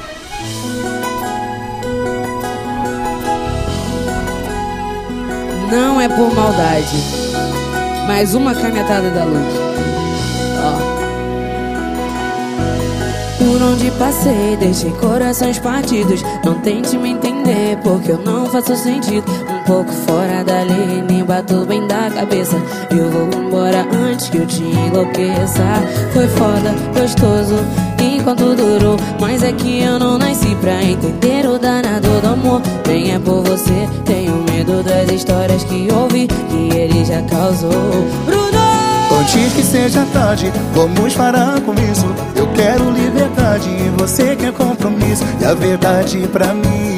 Não 5.70 6.00
é 6.00 6.08
por 6.08 6.34
maldade. 6.34 6.96
Mais 8.08 8.34
uma 8.36 8.56
canetada 8.56 9.10
da 9.10 9.26
luz. 9.26 9.54
Por 13.38 13.62
onde 13.62 13.92
passei, 14.00 14.56
deixei 14.58 14.92
corações 14.92 15.60
partidos. 15.60 16.24
Não 16.46 16.58
tente 16.62 16.98
me 16.98 17.10
entender, 17.10 17.78
porque 17.84 18.14
eu 18.14 18.20
não 18.20 18.46
faço 18.46 18.78
sentido. 18.78 19.26
Pouco 19.68 19.92
fora 19.92 20.46
da 20.46 20.62
lei, 20.64 21.04
nem 21.10 21.26
bato 21.26 21.66
bem 21.66 21.86
da 21.88 22.10
cabeça. 22.10 22.56
Eu 22.90 23.12
vou 23.12 23.44
embora 23.44 23.86
antes 23.92 24.30
que 24.30 24.38
eu 24.38 24.48
te 24.48 24.64
enlouqueça. 24.64 25.62
Foi 26.14 26.26
foda, 26.30 26.74
gostoso, 26.98 27.56
enquanto 28.02 28.56
durou. 28.56 28.96
Mas 29.20 29.44
é 29.44 29.52
que 29.52 29.84
eu 29.84 30.00
não 30.00 30.18
nasci 30.18 30.56
pra 30.62 30.82
entender 30.82 31.46
o 31.46 31.60
danado 31.60 32.08
do 32.22 32.28
amor. 32.30 32.62
Bem 32.88 33.12
é 33.12 33.20
por 33.20 33.44
você, 33.44 33.90
tenho 34.06 34.42
medo 34.50 34.82
das 34.84 35.12
histórias 35.12 35.66
que 35.66 35.90
ouvi, 35.92 36.28
que 36.28 36.74
ele 36.74 37.04
já 37.04 37.22
causou. 37.24 38.08
Bruno! 38.26 38.58
Antes 39.20 39.52
que 39.52 39.64
seja 39.64 40.06
tarde, 40.14 40.50
vamos 40.74 41.14
parar 41.14 41.60
com 41.60 41.74
isso. 41.74 42.06
Eu 42.38 42.48
quero 42.54 42.90
liberdade 42.90 43.70
e 43.70 43.90
você 44.00 44.34
quer 44.38 44.54
compromisso. 44.54 45.26
E 45.42 45.46
a 45.46 45.54
verdade 45.54 46.26
pra 46.32 46.54
mim 46.54 46.97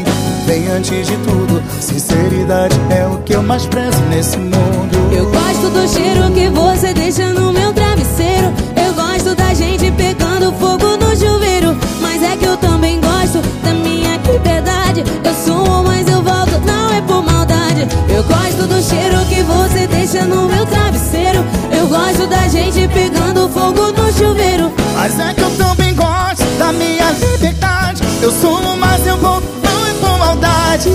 vem 0.50 0.68
antes 0.70 1.06
de 1.06 1.16
tudo. 1.18 1.62
Sinceridade 1.80 2.76
é 2.90 3.06
o 3.06 3.20
que 3.20 3.34
eu 3.34 3.44
mais 3.44 3.68
prezo 3.68 4.02
nesse 4.10 4.38
mundo. 4.38 4.98
Eu 5.16 5.30
gosto 5.30 5.70
do 5.70 5.88
cheiro 5.88 6.32
que 6.34 6.50
você 6.50 6.92
deixa 6.92 7.32
no 7.34 7.54
meu 7.54 7.72
travesseiro. 7.72 8.52
Eu 8.76 8.92
gosto 8.96 9.36
da 9.36 9.54
gente 9.54 9.92
pegando 9.92 10.52
fogo 10.54 10.98
no 10.98 11.16
chuveiro. 11.16 11.78
Mas 12.02 12.24
é 12.24 12.36
que 12.36 12.46
eu 12.46 12.58
também 12.58 13.00
gosto 13.00 13.40
da 13.64 13.74
minha 13.74 14.18
liberdade. 14.18 15.04
Eu 15.24 15.36
sumo, 15.36 15.84
mas 15.84 16.08
eu 16.08 16.24
volto, 16.24 16.60
não 16.66 16.90
é 16.98 17.02
por 17.02 17.22
maldade. 17.22 17.88
Eu 18.10 18.24
gosto 18.24 18.64
do 18.68 18.82
cheiro 18.82 19.24
que 19.30 19.44
você 19.44 19.86
deixa 19.86 20.26
no 20.26 20.48
meu 20.48 20.66
travesseiro. 20.66 21.46
Eu 21.78 21.88
gosto 21.88 22.26
da 22.26 22.48
gente 22.48 22.88
pegando 22.88 23.48
fogo 23.50 23.92
no 23.92 24.12
chuveiro. 24.14 24.72
Mas 24.96 25.20
é 25.20 25.32
que 25.32 25.42
eu 25.42 25.52
também 25.58 25.94
gosto 25.94 26.44
da 26.58 26.74
minha 26.74 27.12
liberdade. 27.12 28.02
Eu 28.22 28.32
sumo, 28.32 28.76
mas 28.76 28.89
maldade. 30.70 30.90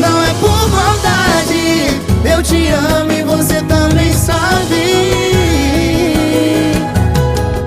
Não 0.00 0.22
é 0.22 0.34
por 0.40 0.68
maldade. 0.70 2.00
Eu 2.24 2.42
te 2.42 2.68
amo 2.68 3.12
e 3.12 3.22
você 3.22 3.60
também 3.62 4.12
sabe. 4.12 4.54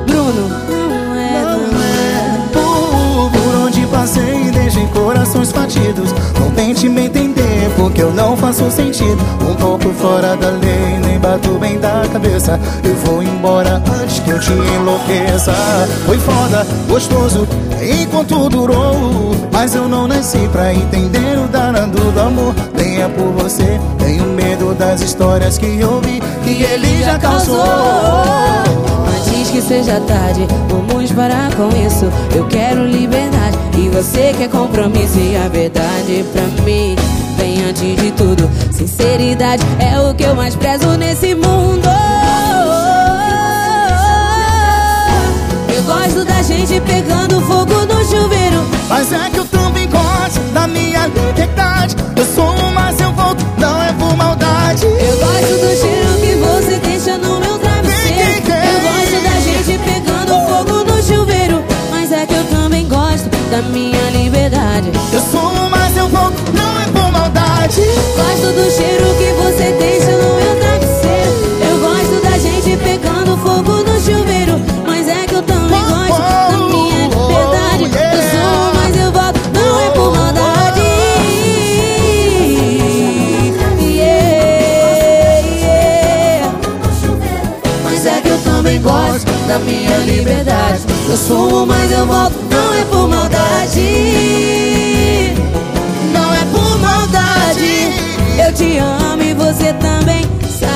Bruno, 0.07 0.49
não 0.69 1.15
é, 1.15 1.41
Não 1.41 1.81
é 1.83 2.49
por, 2.51 3.31
por 3.31 3.55
onde 3.55 3.85
passei, 3.87 4.49
deixei 4.51 4.87
corações 4.87 5.51
partidos. 5.51 6.11
Não 6.39 6.49
tente 6.51 6.89
me 6.89 7.05
entender, 7.05 7.36
porque 7.77 8.01
eu 8.01 8.11
não 8.11 8.35
faço 8.35 8.69
sentido. 8.71 9.17
Um 9.47 9.55
pouco 9.55 9.89
fora 9.93 10.35
da 10.35 10.49
lei, 10.49 10.99
nem 11.05 11.19
bato 11.19 11.57
bem 11.59 11.79
da 11.79 12.03
cabeça. 12.11 12.59
Eu 12.83 12.95
vou 12.95 13.23
embora 13.23 13.81
antes 14.01 14.19
que 14.19 14.31
eu 14.31 14.39
te 14.39 14.51
enlouqueça. 14.51 15.53
Foi 16.05 16.17
foda, 16.17 16.65
gostoso, 16.89 17.47
enquanto 18.01 18.49
durou. 18.49 19.31
Mas 19.53 19.75
eu 19.75 19.87
não 19.87 20.07
nasci 20.07 20.49
pra 20.51 20.73
entender 20.73 21.37
o 21.37 21.47
danado 21.47 22.11
do 22.11 22.19
amor. 22.19 22.53
Nem 22.75 23.01
é 23.01 23.07
por 23.07 23.31
você, 23.43 23.79
tenho 23.99 24.25
medo 24.25 24.73
das 24.73 25.01
histórias 25.01 25.57
que 25.57 25.83
ouvi, 25.83 26.21
que 26.43 26.63
ele 26.63 27.03
já 27.03 27.17
causou. 27.19 27.63
Antes 29.15 29.51
que 29.51 29.61
seja 29.61 29.99
tarde, 30.01 30.47
vamos 30.67 31.11
parar 31.11 31.53
com 31.55 31.69
isso. 31.85 32.11
Eu 32.35 32.47
quero 32.47 32.85
liberdade 32.85 33.57
e 33.77 33.87
você 33.89 34.33
quer 34.37 34.49
compromisso. 34.49 35.17
E 35.19 35.37
a 35.37 35.47
verdade 35.47 36.25
pra 36.33 36.63
mim 36.63 36.95
Antes 37.67 37.97
de 37.97 38.11
tudo. 38.11 38.49
Sinceridade 38.71 39.61
é 39.77 39.99
o 39.99 40.13
que 40.13 40.23
eu 40.23 40.33
mais 40.33 40.55
prezo 40.55 40.87
nesse 40.97 41.35
mundo. 41.35 41.85
Eu 45.75 45.83
gosto 45.83 46.23
da 46.23 46.41
gente 46.43 46.79
pegando 46.79 47.41
fogo 47.41 47.73
no 47.85 48.05
chuveiro. 48.05 48.65
Mas 48.87 49.11
é 49.11 49.29
que 49.29 49.39
eu 49.39 49.45
também 49.47 49.89
gosto 49.89 50.39
da 50.53 50.65
minha 50.65 51.07
liberdade. 51.07 51.97
Eu 52.15 52.25
sou 52.33 52.55
um, 52.55 52.71
mas 52.71 53.01
eu 53.01 53.11
volto, 53.11 53.45
não 53.57 53.83
é 53.83 53.91
por 53.91 54.15
maldade. 54.15 54.85
Eu 54.85 55.17
gosto 55.17 55.57
do 55.59 55.81
cheiro 55.81 56.13
que 56.21 56.35
você 56.35 56.79
deixa 56.79 57.17
no 57.17 57.37
meu 57.41 57.59
travesseiro. 57.59 58.47
Eu 58.47 58.79
gosto 58.79 59.23
da 59.23 59.39
gente 59.41 59.77
pegando 59.83 60.47
fogo 60.47 60.85
no 60.85 61.03
chuveiro. 61.03 61.61
Mas 61.91 62.13
é 62.13 62.25
que 62.25 62.33
eu 62.33 62.45
também 62.45 62.87
gosto 62.87 63.29
da 63.51 63.61
minha 63.61 64.09
liberdade. 64.11 64.89
Eu 65.11 65.19
sou, 65.19 65.51
um, 65.51 65.69
mas 65.69 65.97
eu 65.97 66.07
volto, 66.07 66.56
Gosto 67.77 68.47
do 68.53 68.71
cheiro 68.71 69.05
que 69.17 69.31
você 69.33 69.71
deixa 69.73 70.11
no 70.11 70.35
meu 70.35 70.55
travesseiro. 70.59 71.31
Eu 71.69 71.79
gosto 71.79 72.21
da 72.23 72.37
gente 72.37 72.77
pegando 72.77 73.37
fogo 73.37 73.83
no 73.83 73.99
chuveiro. 73.99 74.59
Mas 74.85 75.07
é 75.07 75.25
que 75.27 75.35
eu 75.35 75.43
também 75.43 75.79
gosto 75.79 76.21
da 76.21 76.57
minha 76.67 77.07
liberdade. 77.07 77.83
Eu 77.83 78.21
sumo, 78.31 78.73
mas 78.73 78.95
eu 78.97 79.11
volto, 79.11 79.39
não 79.53 79.79
é 79.79 79.89
por 79.91 80.15
maldade. 80.15 80.81
Yeah, 83.79 84.27
yeah. 85.61 86.51
Mas 87.83 88.05
é 88.05 88.21
que 88.21 88.29
eu 88.29 88.37
também 88.39 88.81
gosto 88.81 89.31
da 89.47 89.59
minha 89.59 89.97
liberdade. 89.99 90.81
Eu 91.09 91.17
sumo, 91.17 91.65
mas 91.65 91.91
eu 91.91 92.05
volto, 92.05 92.35
não 92.49 92.73
é 92.73 92.83
por 92.85 93.07
maldade. 93.07 94.26
Te 98.57 98.77
amo 98.79 99.21
e 99.21 99.33
você 99.35 99.71
também 99.73 100.23
sabe. 100.49 100.67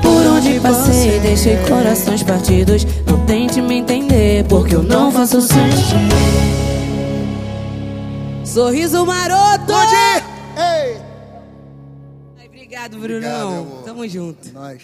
Por 0.00 0.26
onde 0.26 0.60
passei, 0.60 1.18
deixei 1.18 1.56
corações 1.68 2.22
partidos. 2.22 2.86
Não 3.04 3.26
tente 3.26 3.60
me 3.60 3.78
entender, 3.78 4.44
porque 4.44 4.76
eu 4.76 4.82
não 4.82 5.10
faço 5.10 5.40
sentir. 5.40 5.96
Sorriso 8.44 9.04
maroto! 9.04 9.72
Ei! 10.56 11.00
Obrigado, 12.46 12.96
Brunão. 12.98 13.82
Tamo 13.84 14.06
junto. 14.08 14.52
Nós. 14.52 14.80